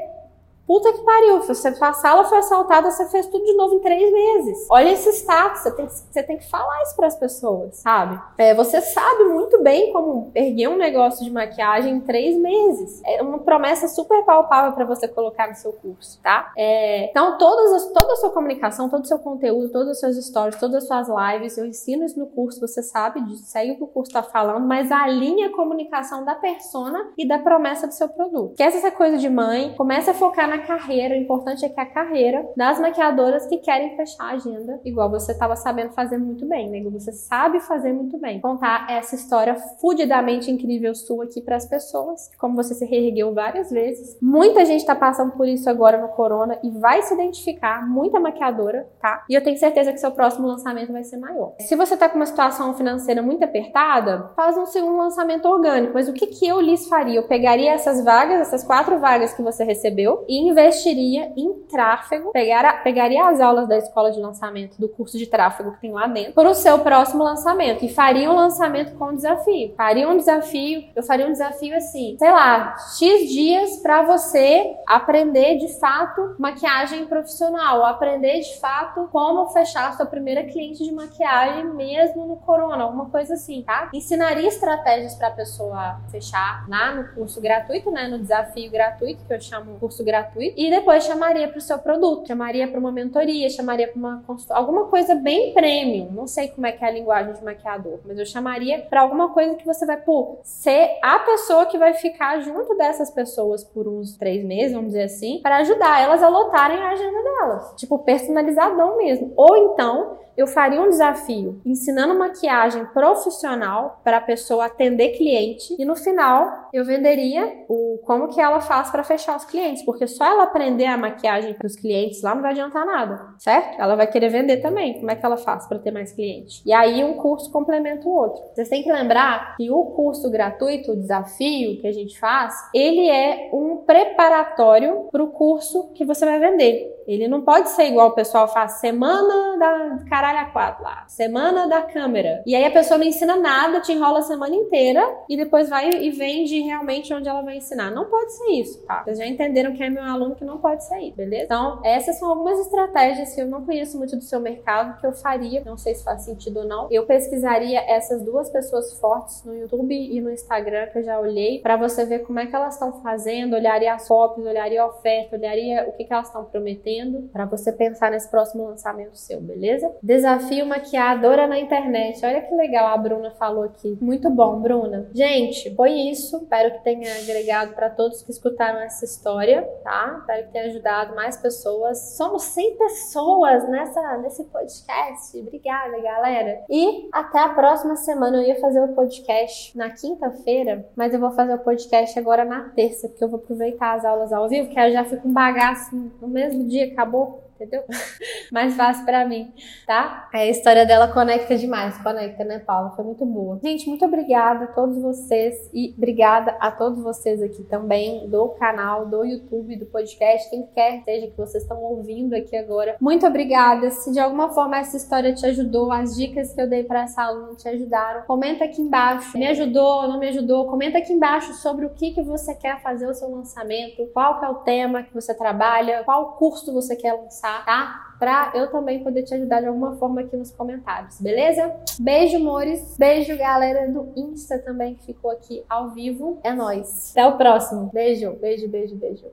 Puta 0.66 0.92
que 0.92 1.02
pariu, 1.02 1.42
você, 1.42 1.68
a 1.68 1.92
sala 1.92 2.24
foi 2.24 2.38
assaltada, 2.38 2.90
você 2.90 3.06
fez 3.06 3.26
tudo 3.26 3.44
de 3.44 3.54
novo 3.54 3.74
em 3.74 3.80
três 3.80 4.12
meses. 4.12 4.66
Olha 4.70 4.90
esse 4.90 5.10
status, 5.10 5.60
você 5.60 5.70
tem, 5.70 5.86
você 5.86 6.22
tem 6.22 6.38
que 6.38 6.48
falar 6.48 6.82
isso 6.82 6.96
para 6.96 7.06
as 7.06 7.16
pessoas, 7.16 7.76
sabe? 7.76 8.20
É, 8.38 8.54
você 8.54 8.80
sabe 8.80 9.24
muito 9.24 9.62
bem 9.62 9.92
como 9.92 10.30
erguer 10.34 10.68
um 10.68 10.76
negócio 10.76 11.24
de 11.24 11.30
maquiagem 11.30 11.94
em 11.94 12.00
três 12.00 12.36
meses. 12.36 13.02
É 13.04 13.22
uma 13.22 13.38
promessa 13.40 13.88
super 13.88 14.24
palpável 14.24 14.72
para 14.72 14.84
você 14.84 15.06
colocar 15.06 15.48
no 15.48 15.54
seu 15.54 15.72
curso, 15.72 16.18
tá? 16.22 16.52
É, 16.56 17.10
então, 17.10 17.36
todas 17.36 17.72
as, 17.72 17.92
toda 17.92 18.12
a 18.14 18.16
sua 18.16 18.30
comunicação, 18.30 18.88
todo 18.88 19.04
o 19.04 19.06
seu 19.06 19.18
conteúdo, 19.18 19.70
todos 19.70 19.90
os 19.90 20.00
seus 20.00 20.16
stories, 20.24 20.58
todas 20.58 20.82
as 20.82 20.86
suas 20.88 21.08
lives, 21.08 21.58
eu 21.58 21.66
ensino 21.66 22.04
isso 22.04 22.18
no 22.18 22.26
curso, 22.26 22.60
você 22.60 22.82
sabe 22.82 23.20
disso, 23.22 23.44
segue 23.44 23.72
o 23.72 23.76
que 23.76 23.84
o 23.84 23.88
curso 23.88 24.10
está 24.10 24.22
falando, 24.22 24.66
mas 24.66 24.90
alinha 24.90 25.48
a 25.48 25.52
comunicação 25.52 26.24
da 26.24 26.34
persona 26.34 27.12
e 27.18 27.26
da 27.26 27.38
promessa 27.38 27.86
do 27.86 27.92
seu 27.92 28.08
produto. 28.08 28.54
Que 28.56 28.62
essa 28.62 28.90
coisa 28.90 29.18
de 29.18 29.28
mãe, 29.28 29.74
comece 29.76 30.10
a 30.10 30.14
focar 30.14 30.48
na 30.48 30.53
na 30.54 30.58
carreira, 30.58 31.14
o 31.14 31.18
importante 31.18 31.64
é 31.64 31.68
que 31.68 31.80
a 31.80 31.86
carreira 31.86 32.48
das 32.56 32.78
maquiadoras 32.78 33.46
que 33.46 33.58
querem 33.58 33.96
fechar 33.96 34.24
a 34.24 34.34
agenda, 34.34 34.80
igual 34.84 35.10
você 35.10 35.32
estava 35.32 35.56
sabendo 35.56 35.90
fazer 35.90 36.16
muito 36.16 36.46
bem, 36.46 36.70
né? 36.70 36.80
Você 36.90 37.12
sabe 37.12 37.58
fazer 37.60 37.92
muito 37.92 38.18
bem. 38.18 38.40
Contar 38.40 38.86
essa 38.88 39.14
história 39.14 39.56
fudidamente 39.80 40.50
incrível 40.50 40.94
sua 40.94 41.24
aqui 41.24 41.40
para 41.40 41.56
as 41.56 41.66
pessoas, 41.66 42.30
como 42.38 42.54
você 42.54 42.74
se 42.74 42.84
reergueu 42.84 43.34
várias 43.34 43.70
vezes. 43.70 44.16
Muita 44.22 44.64
gente 44.64 44.80
está 44.80 44.94
passando 44.94 45.32
por 45.32 45.48
isso 45.48 45.68
agora 45.68 45.98
no 45.98 46.08
corona 46.08 46.58
e 46.62 46.70
vai 46.70 47.02
se 47.02 47.14
identificar, 47.14 47.86
muita 47.88 48.20
maquiadora, 48.20 48.88
tá? 49.00 49.24
E 49.28 49.34
eu 49.34 49.42
tenho 49.42 49.58
certeza 49.58 49.92
que 49.92 49.98
seu 49.98 50.12
próximo 50.12 50.46
lançamento 50.46 50.92
vai 50.92 51.02
ser 51.02 51.16
maior. 51.16 51.54
Se 51.58 51.74
você 51.74 51.96
tá 51.96 52.08
com 52.08 52.16
uma 52.16 52.26
situação 52.26 52.74
financeira 52.74 53.22
muito 53.22 53.42
apertada, 53.44 54.30
faz 54.36 54.56
um 54.56 54.66
segundo 54.66 54.96
lançamento 54.96 55.46
orgânico. 55.46 55.94
Mas 55.94 56.08
o 56.08 56.12
que 56.12 56.26
que 56.26 56.46
eu 56.46 56.60
lhes 56.60 56.86
faria? 56.88 57.18
Eu 57.18 57.26
pegaria 57.26 57.72
essas 57.72 58.04
vagas, 58.04 58.40
essas 58.40 58.62
quatro 58.62 58.98
vagas 58.98 59.32
que 59.34 59.42
você 59.42 59.64
recebeu 59.64 60.24
e 60.28 60.43
investiria 60.48 61.32
em 61.36 61.52
tráfego, 61.70 62.32
pegar, 62.32 62.82
pegaria 62.82 63.26
as 63.26 63.40
aulas 63.40 63.68
da 63.68 63.76
escola 63.78 64.10
de 64.10 64.20
lançamento 64.20 64.80
do 64.80 64.88
curso 64.88 65.18
de 65.18 65.26
tráfego 65.26 65.72
que 65.72 65.80
tem 65.80 65.92
lá 65.92 66.06
dentro 66.06 66.32
para 66.32 66.50
o 66.50 66.54
seu 66.54 66.78
próximo 66.80 67.22
lançamento 67.22 67.84
e 67.84 67.88
faria 67.88 68.30
um 68.30 68.34
lançamento 68.34 68.96
com 68.96 69.14
desafio. 69.14 69.74
Faria 69.76 70.08
um 70.08 70.16
desafio, 70.16 70.84
eu 70.94 71.02
faria 71.02 71.26
um 71.26 71.32
desafio 71.32 71.76
assim, 71.76 72.16
sei 72.18 72.30
lá, 72.30 72.76
X 72.98 73.30
dias 73.30 73.76
para 73.78 74.02
você 74.02 74.76
aprender 74.86 75.56
de 75.56 75.78
fato 75.78 76.34
maquiagem 76.38 77.06
profissional, 77.06 77.84
aprender 77.84 78.40
de 78.40 78.58
fato 78.60 79.08
como 79.10 79.48
fechar 79.50 79.96
sua 79.96 80.06
primeira 80.06 80.44
cliente 80.44 80.84
de 80.84 80.92
maquiagem 80.92 81.64
mesmo 81.74 82.26
no 82.26 82.36
corona, 82.36 82.84
alguma 82.84 83.06
coisa 83.10 83.34
assim, 83.34 83.62
tá? 83.62 83.88
Ensinaria 83.92 84.48
estratégias 84.48 85.14
para 85.14 85.28
a 85.28 85.32
pessoa 85.32 86.00
fechar 86.10 86.64
lá 86.68 86.94
no 86.94 87.08
curso 87.14 87.40
gratuito, 87.40 87.90
né, 87.90 88.08
no 88.08 88.18
desafio 88.18 88.70
gratuito 88.70 89.24
que 89.24 89.32
eu 89.32 89.40
chamo 89.40 89.78
curso 89.78 90.04
gratuito 90.04 90.33
e 90.40 90.70
depois 90.70 91.04
chamaria 91.04 91.48
para 91.48 91.58
o 91.58 91.60
seu 91.60 91.78
produto, 91.78 92.26
chamaria 92.26 92.68
para 92.68 92.78
uma 92.78 92.92
mentoria, 92.92 93.48
chamaria 93.50 93.88
para 93.88 93.98
uma 93.98 94.24
alguma 94.50 94.86
coisa 94.86 95.14
bem 95.14 95.52
premium. 95.52 96.10
Não 96.12 96.26
sei 96.26 96.48
como 96.48 96.66
é 96.66 96.72
que 96.72 96.84
é 96.84 96.88
a 96.88 96.90
linguagem 96.90 97.32
de 97.34 97.44
maquiador, 97.44 98.00
mas 98.04 98.18
eu 98.18 98.26
chamaria 98.26 98.80
para 98.88 99.00
alguma 99.00 99.32
coisa 99.32 99.54
que 99.54 99.64
você 99.64 99.86
vai, 99.86 99.96
pô, 99.96 100.38
ser 100.42 100.98
a 101.02 101.18
pessoa 101.20 101.66
que 101.66 101.78
vai 101.78 101.94
ficar 101.94 102.40
junto 102.40 102.76
dessas 102.76 103.10
pessoas 103.10 103.64
por 103.64 103.86
uns 103.88 104.16
três 104.16 104.44
meses, 104.44 104.72
vamos 104.72 104.88
dizer 104.88 105.04
assim, 105.04 105.40
para 105.42 105.56
ajudar 105.58 106.02
elas 106.02 106.22
a 106.22 106.28
lotarem 106.28 106.78
a 106.78 106.90
agenda 106.90 107.22
delas. 107.22 107.74
Tipo, 107.76 107.98
personalizadão 107.98 108.96
mesmo. 108.96 109.32
Ou 109.36 109.56
então, 109.56 110.18
eu 110.36 110.46
faria 110.46 110.80
um 110.80 110.88
desafio 110.88 111.60
ensinando 111.64 112.18
maquiagem 112.18 112.84
profissional 112.86 114.00
para 114.02 114.18
a 114.18 114.20
pessoa 114.20 114.66
atender 114.66 115.16
cliente 115.16 115.74
e 115.78 115.84
no 115.84 115.96
final 115.96 116.68
eu 116.72 116.84
venderia 116.84 117.64
o 117.68 117.98
como 118.04 118.28
que 118.28 118.40
ela 118.40 118.60
faz 118.60 118.90
para 118.90 119.04
fechar 119.04 119.36
os 119.36 119.44
clientes, 119.44 119.84
porque 119.84 120.06
só 120.06 120.24
ela 120.24 120.44
aprender 120.44 120.86
a 120.86 120.96
maquiagem 120.96 121.54
para 121.54 121.66
os 121.66 121.76
clientes 121.76 122.22
lá 122.22 122.34
não 122.34 122.42
vai 122.42 122.52
adiantar 122.52 122.84
nada, 122.84 123.34
certo? 123.38 123.80
Ela 123.80 123.94
vai 123.94 124.06
querer 124.06 124.28
vender 124.28 124.58
também. 124.58 124.94
Como 124.94 125.10
é 125.10 125.16
que 125.16 125.24
ela 125.24 125.36
faz 125.36 125.66
para 125.66 125.78
ter 125.78 125.90
mais 125.90 126.12
clientes? 126.12 126.62
E 126.66 126.72
aí 126.72 127.04
um 127.04 127.14
curso 127.14 127.50
complementa 127.50 128.08
o 128.08 128.12
outro. 128.12 128.42
Vocês 128.52 128.68
têm 128.68 128.82
que 128.82 128.92
lembrar 128.92 129.56
que 129.56 129.70
o 129.70 129.84
curso 129.86 130.30
gratuito, 130.30 130.92
o 130.92 130.96
desafio 130.96 131.80
que 131.80 131.86
a 131.86 131.92
gente 131.92 132.18
faz, 132.18 132.54
ele 132.74 133.08
é 133.08 133.50
um 133.52 133.78
preparatório 133.86 135.08
para 135.10 135.22
o 135.22 135.30
curso 135.30 135.92
que 135.94 136.04
você 136.04 136.24
vai 136.24 136.38
vender. 136.38 136.92
Ele 137.06 137.28
não 137.28 137.42
pode 137.42 137.68
ser 137.70 137.84
igual 137.84 138.08
o 138.08 138.14
pessoal 138.14 138.48
faz 138.48 138.72
semana 138.80 139.58
da 139.58 139.98
caralho 140.24 140.38
a 140.38 140.50
quatro 140.50 140.82
lá, 140.82 141.04
semana 141.06 141.68
da 141.68 141.82
câmera. 141.82 142.42
E 142.46 142.54
aí 142.54 142.64
a 142.64 142.70
pessoa 142.70 142.96
não 142.96 143.04
ensina 143.04 143.36
nada, 143.36 143.80
te 143.80 143.92
enrola 143.92 144.20
a 144.20 144.22
semana 144.22 144.54
inteira 144.54 145.02
e 145.28 145.36
depois 145.36 145.68
vai 145.68 145.90
e 145.90 146.10
vende 146.10 146.60
realmente 146.60 147.12
onde 147.12 147.28
ela 147.28 147.42
vai 147.42 147.58
ensinar. 147.58 147.90
Não 147.90 148.06
pode 148.06 148.32
ser 148.32 148.50
isso, 148.52 148.82
tá? 148.86 149.02
Vocês 149.04 149.18
já 149.18 149.26
entenderam 149.26 149.74
que 149.74 149.82
é 149.82 149.90
meu 149.90 150.02
aluno 150.02 150.34
que 150.34 150.44
não 150.44 150.58
pode 150.58 150.82
isso, 150.82 151.16
beleza? 151.16 151.44
Então, 151.44 151.80
essas 151.84 152.18
são 152.18 152.30
algumas 152.30 152.58
estratégias 152.60 153.34
que 153.34 153.40
eu 153.40 153.46
não 153.46 153.66
conheço 153.66 153.98
muito 153.98 154.16
do 154.16 154.22
seu 154.22 154.40
mercado 154.40 154.98
que 154.98 155.06
eu 155.06 155.12
faria, 155.12 155.62
não 155.64 155.76
sei 155.76 155.94
se 155.94 156.02
faz 156.02 156.22
sentido 156.22 156.60
ou 156.60 156.64
não. 156.64 156.88
Eu 156.90 157.04
pesquisaria 157.04 157.80
essas 157.80 158.22
duas 158.22 158.48
pessoas 158.48 158.98
fortes 158.98 159.44
no 159.44 159.54
YouTube 159.54 159.94
e 159.94 160.20
no 160.20 160.30
Instagram 160.30 160.86
que 160.86 160.98
eu 160.98 161.02
já 161.02 161.20
olhei 161.20 161.60
para 161.60 161.76
você 161.76 162.06
ver 162.06 162.20
como 162.20 162.38
é 162.40 162.46
que 162.46 162.56
elas 162.56 162.74
estão 162.74 163.02
fazendo, 163.02 163.54
olharia 163.54 163.92
as 163.92 164.08
fotos, 164.08 164.44
olharia 164.44 164.82
a 164.82 164.86
oferta, 164.86 165.36
olharia 165.36 165.86
o 165.88 165.92
que, 165.92 166.04
que 166.04 166.12
elas 166.12 166.28
estão 166.28 166.44
prometendo 166.44 167.28
para 167.32 167.44
você 167.44 167.72
pensar 167.72 168.10
nesse 168.10 168.30
próximo 168.30 168.64
lançamento 168.64 169.16
seu, 169.16 169.40
beleza? 169.40 169.92
Desafio 170.14 170.64
maquiadora 170.64 171.48
na 171.48 171.58
internet. 171.58 172.24
Olha 172.24 172.40
que 172.40 172.54
legal 172.54 172.86
a 172.86 172.96
Bruna 172.96 173.32
falou 173.32 173.64
aqui. 173.64 173.98
Muito 174.00 174.30
bom, 174.30 174.60
Bruna. 174.60 175.10
Gente, 175.12 175.74
foi 175.74 175.90
isso. 175.90 176.36
Espero 176.36 176.70
que 176.70 176.84
tenha 176.84 177.12
agregado 177.16 177.74
para 177.74 177.90
todos 177.90 178.22
que 178.22 178.30
escutaram 178.30 178.78
essa 178.78 179.04
história, 179.04 179.62
tá? 179.82 180.18
Espero 180.20 180.46
que 180.46 180.52
tenha 180.52 180.66
ajudado 180.66 181.16
mais 181.16 181.36
pessoas. 181.36 182.16
Somos 182.16 182.44
100 182.44 182.76
pessoas 182.76 183.68
nessa 183.68 184.18
nesse 184.18 184.44
podcast. 184.44 185.36
Obrigada, 185.36 186.00
galera. 186.00 186.62
E 186.70 187.08
até 187.12 187.40
a 187.40 187.48
próxima 187.48 187.96
semana. 187.96 188.36
Eu 188.36 188.46
ia 188.46 188.60
fazer 188.60 188.82
o 188.82 188.94
podcast 188.94 189.76
na 189.76 189.90
quinta-feira, 189.90 190.88
mas 190.94 191.12
eu 191.12 191.18
vou 191.18 191.32
fazer 191.32 191.54
o 191.54 191.58
podcast 191.58 192.16
agora 192.16 192.44
na 192.44 192.68
terça, 192.68 193.08
porque 193.08 193.24
eu 193.24 193.28
vou 193.28 193.40
aproveitar 193.40 193.94
as 193.94 194.04
aulas 194.04 194.32
ao 194.32 194.48
vivo, 194.48 194.70
que 194.70 194.78
eu 194.78 194.92
já 194.92 195.04
fico 195.04 195.26
um 195.26 195.32
bagaço 195.32 195.94
no 196.20 196.28
mesmo 196.28 196.64
dia 196.64 196.86
acabou 196.86 197.43
entendeu? 197.54 197.84
Mais 198.52 198.74
fácil 198.74 199.04
para 199.04 199.26
mim, 199.26 199.52
tá? 199.86 200.28
A 200.32 200.46
história 200.46 200.84
dela 200.84 201.08
conecta 201.08 201.56
demais, 201.56 201.96
conecta, 201.98 202.44
né, 202.44 202.58
Paula? 202.58 202.90
Foi 202.90 203.04
muito 203.04 203.24
boa. 203.24 203.58
Gente, 203.62 203.88
muito 203.88 204.04
obrigada 204.04 204.64
a 204.64 204.68
todos 204.68 205.00
vocês 205.00 205.70
e 205.72 205.94
obrigada 205.96 206.56
a 206.60 206.70
todos 206.70 207.02
vocês 207.02 207.42
aqui 207.42 207.62
também 207.64 208.28
do 208.28 208.48
canal, 208.50 209.06
do 209.06 209.24
YouTube, 209.24 209.76
do 209.76 209.86
podcast, 209.86 210.50
quem 210.50 210.66
quer 210.74 211.02
seja 211.04 211.28
que 211.28 211.36
vocês 211.36 211.62
estão 211.62 211.82
ouvindo 211.82 212.34
aqui 212.34 212.56
agora. 212.56 212.96
Muito 213.00 213.26
obrigada. 213.26 213.90
Se 213.90 214.12
de 214.12 214.20
alguma 214.20 214.50
forma 214.50 214.78
essa 214.78 214.96
história 214.96 215.34
te 215.34 215.46
ajudou, 215.46 215.92
as 215.92 216.16
dicas 216.16 216.52
que 216.52 216.60
eu 216.60 216.68
dei 216.68 216.84
para 216.84 217.02
essa 217.02 217.22
aluna 217.22 217.54
te 217.54 217.68
ajudaram, 217.68 218.22
comenta 218.26 218.64
aqui 218.64 218.80
embaixo. 218.80 219.36
Me 219.36 219.46
ajudou, 219.46 220.08
não 220.08 220.18
me 220.18 220.28
ajudou? 220.28 220.66
Comenta 220.66 220.98
aqui 220.98 221.12
embaixo 221.12 221.54
sobre 221.54 221.86
o 221.86 221.90
que 221.90 222.12
que 222.12 222.22
você 222.22 222.54
quer 222.54 222.80
fazer 222.80 223.06
o 223.06 223.14
seu 223.14 223.30
lançamento, 223.30 224.06
qual 224.12 224.38
que 224.38 224.44
é 224.44 224.48
o 224.48 224.54
tema 224.56 225.02
que 225.02 225.14
você 225.14 225.34
trabalha, 225.34 226.02
qual 226.04 226.32
curso 226.32 226.72
você 226.72 226.96
quer 226.96 227.12
lançar 227.12 227.43
tá? 227.64 228.14
Pra 228.18 228.52
eu 228.54 228.70
também 228.70 229.02
poder 229.02 229.22
te 229.22 229.34
ajudar 229.34 229.60
de 229.60 229.66
alguma 229.66 229.96
forma 229.96 230.20
aqui 230.20 230.36
nos 230.36 230.50
comentários, 230.50 231.20
beleza? 231.20 231.74
Beijo, 231.98 232.36
amores. 232.36 232.96
Beijo, 232.96 233.36
galera 233.36 233.90
do 233.90 234.12
Insta 234.16 234.58
também 234.58 234.94
que 234.94 235.04
ficou 235.04 235.30
aqui 235.30 235.64
ao 235.68 235.90
vivo. 235.90 236.38
É 236.42 236.52
nóis. 236.52 237.10
Até 237.10 237.26
o 237.26 237.36
próximo. 237.36 237.90
Beijo, 237.92 238.32
beijo, 238.40 238.68
beijo, 238.68 238.96
beijo. 238.96 239.26